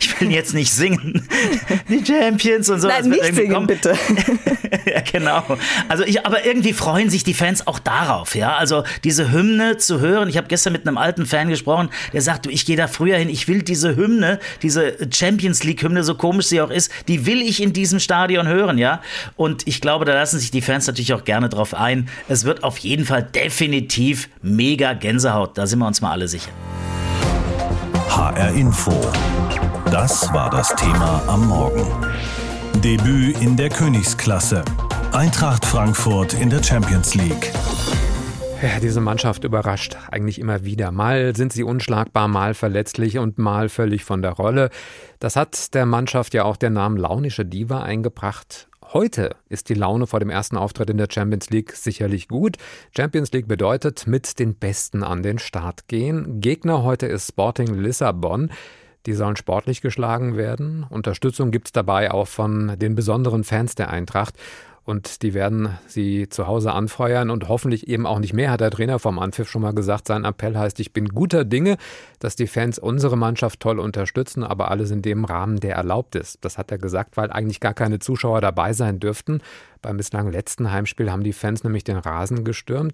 Ich 0.02 0.20
will 0.20 0.32
jetzt 0.32 0.54
nicht 0.54 0.74
singen. 0.74 1.28
Die 1.90 2.04
Champions 2.06 2.70
und 2.70 2.82
so. 2.82 2.88
Nein, 2.88 3.10
nicht 3.10 3.24
singen, 3.36 3.54
kommen. 3.54 3.68
bitte. 3.68 3.96
ja, 4.86 5.02
genau. 5.02 5.44
Also 5.90 6.04
ich, 6.04 6.26
aber 6.26 6.46
irgendwie 6.46 6.74
freuen 6.74 7.10
sich 7.10 7.24
die 7.24 7.34
Fans 7.34 7.68
auch 7.68 7.80
darauf, 7.80 8.34
ja. 8.36 8.56
Also 8.56 8.84
diese 9.04 9.32
Hymne 9.32 9.78
zu 9.78 10.00
hören. 10.00 10.30
Ich 10.30 10.38
habe 10.38 10.48
gestern 10.48 10.74
mit 10.74 10.88
einem 10.88 10.98
alten 10.98 11.26
Fan 11.26 11.50
gesprochen, 11.50 11.90
der 12.14 12.22
sagt, 12.22 12.46
du, 12.46 12.50
ich 12.50 12.66
gehe 12.66 12.78
da 12.78 12.88
früher 12.88 13.18
hin. 13.18 13.30
Ich 13.30 13.48
will 13.48 13.62
diese 13.62 13.96
Hymne, 13.96 14.40
diese 14.62 14.96
Champions 15.14 15.64
League 15.64 15.82
Hymne, 15.82 16.04
so 16.04 16.16
komisch 16.16 16.48
sie 16.48 16.62
auch 16.62 16.72
ist, 16.72 16.92
die 17.08 17.26
will 17.26 17.42
ich 17.42 17.62
in 17.62 17.74
diesem 17.74 18.00
Stadion 18.00 18.48
hören, 18.48 18.78
ja. 18.78 19.02
Und 19.36 19.68
ich 19.68 19.82
glaube, 19.82 20.06
da 20.06 20.14
lassen 20.14 20.40
sich 20.40 20.52
die 20.52 20.62
Fans 20.62 20.88
natürlich 20.88 21.14
auch 21.14 21.26
gerne 21.26 21.50
drauf 21.50 21.74
ein. 21.74 22.10
Es 22.28 22.46
wird 22.46 22.64
auf 22.64 22.78
jeden 22.80 23.06
Fall 23.06 23.24
definitiv 23.24 24.30
mega 24.42 24.94
Gänsehaut. 24.94 25.58
Da 25.58 25.68
sind 25.68 25.80
wir 25.80 25.88
uns 25.88 26.02
mal 26.02 26.12
alle 26.12 26.28
sicher. 26.28 26.52
HR 28.16 28.54
Info. 28.54 28.94
Das 29.92 30.32
war 30.34 30.50
das 30.50 30.74
Thema 30.78 31.22
am 31.28 31.50
Morgen. 31.50 31.86
Debüt 32.76 33.42
in 33.42 33.58
der 33.58 33.68
Königsklasse. 33.68 34.64
Eintracht 35.12 35.66
Frankfurt 35.66 36.34
in 36.34 36.50
der 36.50 36.64
Champions 36.64 37.14
League. 37.14 37.52
Ja, 38.62 38.80
diese 38.82 39.02
Mannschaft 39.02 39.44
überrascht 39.44 39.98
eigentlich 40.10 40.40
immer 40.40 40.64
wieder. 40.64 40.94
Mal 40.94 41.36
sind 41.36 41.52
sie 41.52 41.64
unschlagbar, 41.64 42.30
mal 42.30 42.54
verletzlich 42.54 43.18
und 43.18 43.38
mal 43.38 43.68
völlig 43.68 44.06
von 44.06 44.22
der 44.22 44.32
Rolle. 44.32 44.70
Das 45.20 45.36
hat 45.36 45.74
der 45.74 45.86
Mannschaft 45.86 46.34
ja 46.34 46.46
auch 46.46 46.56
der 46.56 46.70
Name 46.70 46.98
launische 46.98 47.44
Diva 47.44 47.84
eingebracht. 47.84 48.70
Heute 48.94 49.36
ist 49.50 49.70
die 49.70 49.74
Laune 49.74 50.06
vor 50.06 50.20
dem 50.20 50.30
ersten 50.30 50.58
Auftritt 50.58 50.90
in 50.90 50.98
der 50.98 51.08
Champions 51.12 51.50
League 51.50 51.74
sicherlich 51.74 52.28
gut. 52.28 52.58
Champions 52.96 53.32
League 53.32 53.48
bedeutet 53.48 54.06
mit 54.06 54.38
den 54.38 54.56
Besten 54.56 55.04
an 55.04 55.24
den 55.24 55.40
Start 55.40 55.88
gehen. 55.88 56.40
Gegner 56.40 56.84
heute 56.84 57.08
ist 57.08 57.30
Sporting 57.30 57.74
Lissabon. 57.74 58.52
Die 59.06 59.14
sollen 59.14 59.36
sportlich 59.36 59.82
geschlagen 59.82 60.38
werden. 60.38 60.86
Unterstützung 60.90 61.52
gibt 61.52 61.68
es 61.68 61.72
dabei 61.72 62.12
auch 62.12 62.28
von 62.28 62.78
den 62.78 62.96
besonderen 62.96 63.44
Fans 63.44 63.76
der 63.76 63.90
Eintracht 63.90 64.36
und 64.86 65.24
die 65.24 65.34
werden 65.34 65.78
sie 65.88 66.30
zu 66.30 66.48
Hause 66.48 66.72
anfeuern 66.72 67.32
und 67.32 67.50
hoffentlich 67.50 67.88
eben 67.88 68.06
auch 68.06 68.20
nicht 68.20 68.34
mehr, 68.34 68.52
hat 68.52 68.62
der 68.62 68.70
Trainer 68.70 69.00
vom 69.00 69.18
Anpfiff 69.18 69.50
schon 69.50 69.64
mal 69.64 69.74
gesagt. 69.74 70.08
Sein 70.08 70.26
Appell 70.26 70.56
heißt, 70.56 70.80
ich 70.80 70.94
bin 70.94 71.10
guter 71.10 71.44
Dinge, 71.44 71.78
dass 72.20 72.36
die 72.36 72.48
Fans 72.48 72.78
unsere 72.78 73.18
Mannschaft 73.18 73.60
toll 73.60 73.80
unterstützen, 73.80 74.44
aber 74.44 74.70
alles 74.70 74.92
in 74.92 75.02
dem 75.02 75.26
Rahmen, 75.26 75.60
der 75.60 75.76
erlaubt 75.76 76.16
ist. 76.16 76.46
Das 76.46 76.60
hat 76.60 76.72
er 76.72 76.78
gesagt, 76.78 77.18
weil 77.18 77.32
eigentlich 77.32 77.60
gar 77.60 77.74
keine 77.74 77.98
Zuschauer 78.00 78.42
dabei 78.42 78.74
sein 78.74 79.00
dürften. 79.00 79.42
Beim 79.82 79.98
bislang 79.98 80.32
letzten 80.32 80.72
Heimspiel 80.72 81.12
haben 81.12 81.24
die 81.24 81.34
Fans 81.34 81.64
nämlich 81.64 81.84
den 81.84 81.98
Rasen 81.98 82.44
gestürmt 82.44 82.94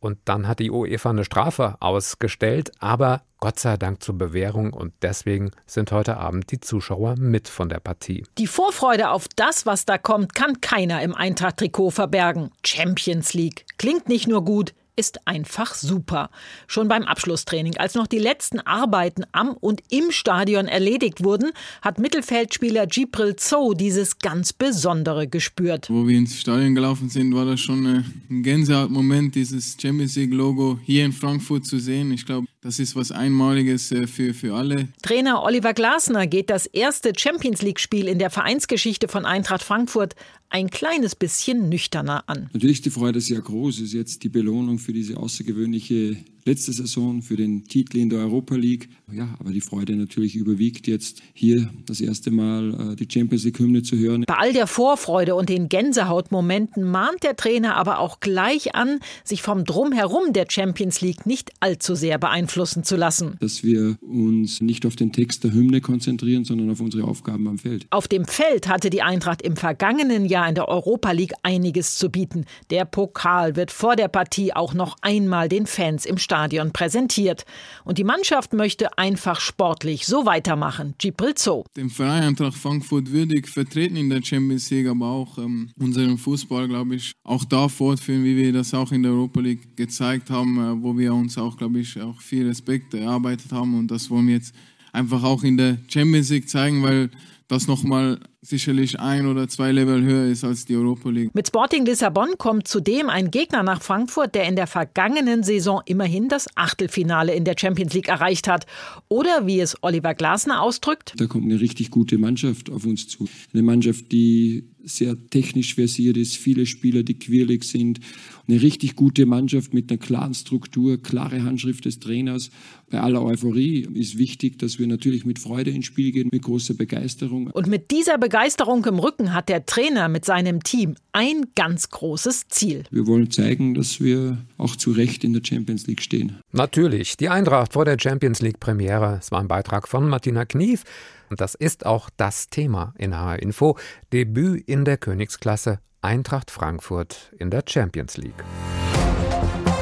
und 0.00 0.18
dann 0.24 0.48
hat 0.48 0.58
die 0.58 0.70
UEFA 0.70 1.10
eine 1.10 1.24
Strafe 1.24 1.76
ausgestellt, 1.80 2.72
aber 2.78 3.22
Gott 3.38 3.58
sei 3.58 3.76
Dank 3.76 4.02
zur 4.02 4.18
Bewährung 4.18 4.72
und 4.72 4.92
deswegen 5.02 5.50
sind 5.66 5.92
heute 5.92 6.16
Abend 6.16 6.50
die 6.50 6.60
Zuschauer 6.60 7.16
mit 7.16 7.48
von 7.48 7.68
der 7.68 7.80
Partie. 7.80 8.24
Die 8.38 8.46
Vorfreude 8.46 9.10
auf 9.10 9.28
das, 9.36 9.64
was 9.64 9.86
da 9.86 9.96
kommt, 9.96 10.34
kann 10.34 10.60
keiner 10.60 11.02
im 11.02 11.14
Eintracht-Trikot 11.14 11.90
verbergen. 11.90 12.50
Champions 12.66 13.32
League 13.32 13.64
klingt 13.78 14.08
nicht 14.08 14.26
nur 14.26 14.44
gut, 14.44 14.74
ist 14.96 15.26
einfach 15.26 15.74
super. 15.74 16.30
Schon 16.66 16.88
beim 16.88 17.04
Abschlusstraining, 17.04 17.76
als 17.76 17.94
noch 17.94 18.06
die 18.06 18.18
letzten 18.18 18.60
Arbeiten 18.60 19.24
am 19.32 19.50
und 19.50 19.82
im 19.90 20.10
Stadion 20.10 20.68
erledigt 20.68 21.24
wurden, 21.24 21.50
hat 21.82 21.98
Mittelfeldspieler 21.98 22.86
Gibril 22.86 23.36
Zo 23.36 23.74
dieses 23.74 24.18
ganz 24.18 24.52
Besondere 24.52 25.28
gespürt. 25.28 25.88
Wo 25.90 26.06
wir 26.06 26.18
ins 26.18 26.38
Stadion 26.38 26.74
gelaufen 26.74 27.08
sind, 27.08 27.34
war 27.34 27.44
das 27.44 27.60
schon 27.60 27.86
ein 27.86 28.42
Gänsehautmoment, 28.42 29.34
dieses 29.34 29.76
Champions 29.80 30.16
League-Logo 30.16 30.78
hier 30.84 31.04
in 31.04 31.12
Frankfurt 31.12 31.66
zu 31.66 31.78
sehen. 31.78 32.12
Ich 32.12 32.26
glaube, 32.26 32.46
das 32.62 32.78
ist 32.78 32.94
was 32.94 33.10
Einmaliges 33.10 33.90
äh, 33.90 34.06
für, 34.06 34.34
für 34.34 34.54
alle. 34.54 34.88
Trainer 35.02 35.42
Oliver 35.42 35.72
Glasner 35.72 36.26
geht 36.26 36.50
das 36.50 36.66
erste 36.66 37.12
Champions 37.16 37.62
League-Spiel 37.62 38.06
in 38.06 38.18
der 38.18 38.28
Vereinsgeschichte 38.28 39.08
von 39.08 39.24
Eintracht 39.24 39.62
Frankfurt 39.62 40.14
ein 40.50 40.68
kleines 40.68 41.14
bisschen 41.14 41.68
nüchterner 41.68 42.24
an. 42.26 42.50
Natürlich 42.52 42.82
die 42.82 42.90
Freude 42.90 43.20
sehr 43.20 43.40
groß, 43.40 43.80
ist 43.80 43.92
jetzt 43.92 44.24
die 44.24 44.28
Belohnung 44.28 44.78
für 44.80 44.92
diese 44.92 45.16
außergewöhnliche 45.16 46.16
letzte 46.44 46.72
Saison 46.72 47.22
für 47.22 47.36
den 47.36 47.64
Titel 47.64 47.98
in 47.98 48.10
der 48.10 48.20
Europa 48.20 48.54
League. 48.54 48.88
Ja, 49.12 49.34
aber 49.38 49.50
die 49.50 49.60
Freude 49.60 49.96
natürlich 49.96 50.36
überwiegt 50.36 50.86
jetzt 50.86 51.22
hier 51.32 51.70
das 51.86 52.00
erste 52.00 52.30
Mal 52.30 52.92
äh, 52.92 52.96
die 52.96 53.08
Champions 53.10 53.44
League 53.44 53.58
Hymne 53.58 53.82
zu 53.82 53.96
hören. 53.96 54.24
Bei 54.26 54.36
all 54.36 54.52
der 54.52 54.66
Vorfreude 54.66 55.34
und 55.34 55.48
den 55.48 55.68
Gänsehautmomenten 55.68 56.84
mahnt 56.84 57.22
der 57.22 57.36
Trainer 57.36 57.76
aber 57.76 57.98
auch 57.98 58.20
gleich 58.20 58.74
an, 58.74 59.00
sich 59.24 59.42
vom 59.42 59.64
Drumherum 59.64 60.32
der 60.32 60.46
Champions 60.48 61.00
League 61.00 61.26
nicht 61.26 61.50
allzu 61.60 61.94
sehr 61.94 62.18
beeinflussen 62.18 62.84
zu 62.84 62.96
lassen. 62.96 63.36
Dass 63.40 63.62
wir 63.64 63.96
uns 64.00 64.60
nicht 64.60 64.86
auf 64.86 64.96
den 64.96 65.12
Text 65.12 65.44
der 65.44 65.52
Hymne 65.52 65.80
konzentrieren, 65.80 66.44
sondern 66.44 66.70
auf 66.70 66.80
unsere 66.80 67.04
Aufgaben 67.04 67.48
am 67.48 67.58
Feld. 67.58 67.86
Auf 67.90 68.08
dem 68.08 68.24
Feld 68.24 68.68
hatte 68.68 68.90
die 68.90 69.02
Eintracht 69.02 69.42
im 69.42 69.56
vergangenen 69.56 70.24
Jahr 70.24 70.48
in 70.48 70.54
der 70.54 70.68
Europa 70.68 71.10
League 71.12 71.34
einiges 71.42 71.96
zu 71.96 72.10
bieten. 72.10 72.44
Der 72.70 72.84
Pokal 72.84 73.56
wird 73.56 73.70
vor 73.70 73.96
der 73.96 74.08
Partie 74.08 74.52
auch 74.52 74.74
noch 74.74 74.96
einmal 75.02 75.48
den 75.48 75.66
Fans 75.66 76.06
im 76.06 76.18
Stadion 76.18 76.29
präsentiert. 76.72 77.44
Und 77.84 77.98
die 77.98 78.04
Mannschaft 78.04 78.52
möchte 78.52 78.98
einfach 78.98 79.40
sportlich 79.40 80.06
so 80.06 80.26
weitermachen. 80.26 80.94
Gibril 80.98 81.34
Zoo. 81.36 81.64
Den 81.76 81.90
Verein 81.90 82.22
Eintracht 82.22 82.56
Frankfurt 82.56 83.10
würdig 83.10 83.48
vertreten 83.48 83.96
in 83.96 84.10
der 84.10 84.22
Champions 84.22 84.70
League, 84.70 84.88
aber 84.88 85.06
auch 85.06 85.38
ähm, 85.38 85.70
unseren 85.78 86.18
Fußball, 86.18 86.68
glaube 86.68 86.94
ich, 86.94 87.12
auch 87.24 87.44
da 87.44 87.68
fortführen, 87.68 88.24
wie 88.24 88.36
wir 88.36 88.52
das 88.52 88.74
auch 88.74 88.92
in 88.92 89.02
der 89.02 89.12
Europa 89.12 89.40
League 89.40 89.76
gezeigt 89.76 90.30
haben, 90.30 90.58
äh, 90.58 90.82
wo 90.82 90.96
wir 90.96 91.12
uns 91.12 91.36
auch, 91.38 91.56
glaube 91.56 91.80
ich, 91.80 92.00
auch 92.00 92.20
viel 92.20 92.46
Respekt 92.46 92.94
erarbeitet 92.94 93.52
haben. 93.52 93.78
Und 93.78 93.90
das 93.90 94.10
wollen 94.10 94.28
wir 94.28 94.34
jetzt 94.34 94.54
einfach 94.92 95.22
auch 95.22 95.42
in 95.42 95.56
der 95.56 95.78
Champions 95.88 96.30
League 96.30 96.48
zeigen, 96.48 96.82
weil 96.82 97.10
das 97.48 97.66
nochmal 97.66 98.20
sicherlich 98.42 98.98
ein 98.98 99.26
oder 99.26 99.48
zwei 99.48 99.70
Level 99.70 100.02
höher 100.02 100.26
ist 100.26 100.44
als 100.44 100.64
die 100.64 100.74
Europa 100.74 101.10
League. 101.10 101.34
Mit 101.34 101.48
Sporting 101.48 101.84
Lissabon 101.84 102.38
kommt 102.38 102.66
zudem 102.66 103.10
ein 103.10 103.30
Gegner 103.30 103.62
nach 103.62 103.82
Frankfurt, 103.82 104.34
der 104.34 104.48
in 104.48 104.56
der 104.56 104.66
vergangenen 104.66 105.42
Saison 105.42 105.82
immerhin 105.84 106.28
das 106.28 106.48
Achtelfinale 106.54 107.34
in 107.34 107.44
der 107.44 107.54
Champions 107.58 107.92
League 107.92 108.08
erreicht 108.08 108.48
hat. 108.48 108.66
Oder 109.08 109.46
wie 109.46 109.60
es 109.60 109.76
Oliver 109.82 110.14
Glasner 110.14 110.62
ausdrückt. 110.62 111.12
Da 111.18 111.26
kommt 111.26 111.44
eine 111.44 111.60
richtig 111.60 111.90
gute 111.90 112.16
Mannschaft 112.16 112.70
auf 112.70 112.86
uns 112.86 113.08
zu. 113.08 113.28
Eine 113.52 113.62
Mannschaft, 113.62 114.10
die 114.10 114.64
sehr 114.82 115.16
technisch 115.28 115.74
versiert 115.74 116.16
ist, 116.16 116.36
viele 116.36 116.66
Spieler, 116.66 117.02
die 117.02 117.18
quirlig 117.18 117.64
sind. 117.64 118.00
Eine 118.48 118.62
richtig 118.62 118.96
gute 118.96 119.26
Mannschaft 119.26 119.74
mit 119.74 119.90
einer 119.90 119.98
klaren 119.98 120.34
Struktur, 120.34 121.00
klare 121.00 121.42
Handschrift 121.42 121.84
des 121.84 122.00
Trainers. 122.00 122.50
Bei 122.90 123.00
aller 123.00 123.22
Euphorie 123.22 123.86
ist 123.94 124.18
wichtig, 124.18 124.58
dass 124.58 124.78
wir 124.78 124.86
natürlich 124.86 125.24
mit 125.24 125.38
Freude 125.38 125.70
ins 125.70 125.86
Spiel 125.86 126.10
gehen, 126.10 126.28
mit 126.32 126.42
großer 126.42 126.74
Begeisterung. 126.74 127.48
Und 127.48 127.68
mit 127.68 127.90
dieser 127.90 128.18
Begeisterung 128.30 128.84
im 128.84 129.00
Rücken 129.00 129.34
hat 129.34 129.48
der 129.48 129.66
Trainer 129.66 130.08
mit 130.08 130.24
seinem 130.24 130.62
Team 130.62 130.94
ein 131.10 131.46
ganz 131.56 131.88
großes 131.88 132.46
Ziel. 132.46 132.84
Wir 132.92 133.08
wollen 133.08 133.28
zeigen, 133.28 133.74
dass 133.74 133.98
wir 134.00 134.38
auch 134.56 134.76
zu 134.76 134.92
Recht 134.92 135.24
in 135.24 135.32
der 135.32 135.42
Champions 135.44 135.88
League 135.88 136.00
stehen. 136.00 136.38
Natürlich, 136.52 137.16
die 137.16 137.28
Eintracht 137.28 137.72
vor 137.72 137.84
der 137.84 137.96
Champions 137.98 138.40
League 138.40 138.60
Premiere. 138.60 139.18
Es 139.18 139.32
war 139.32 139.40
ein 139.40 139.48
Beitrag 139.48 139.88
von 139.88 140.08
Martina 140.08 140.44
Knief. 140.44 140.84
Und 141.28 141.40
das 141.40 141.56
ist 141.56 141.84
auch 141.84 142.08
das 142.18 142.46
Thema 142.46 142.94
in 142.96 143.18
HR 143.18 143.42
Info. 143.42 143.76
Debüt 144.12 144.62
in 144.68 144.84
der 144.84 144.96
Königsklasse 144.96 145.80
Eintracht 146.00 146.52
Frankfurt 146.52 147.32
in 147.36 147.50
der 147.50 147.64
Champions 147.66 148.16
League. 148.16 148.44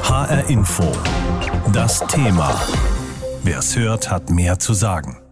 HR 0.01 0.49
Info. 0.49 0.91
Das 1.71 1.99
Thema. 2.07 2.59
Wer 3.43 3.59
es 3.59 3.77
hört, 3.77 4.09
hat 4.09 4.31
mehr 4.31 4.57
zu 4.57 4.73
sagen. 4.73 5.28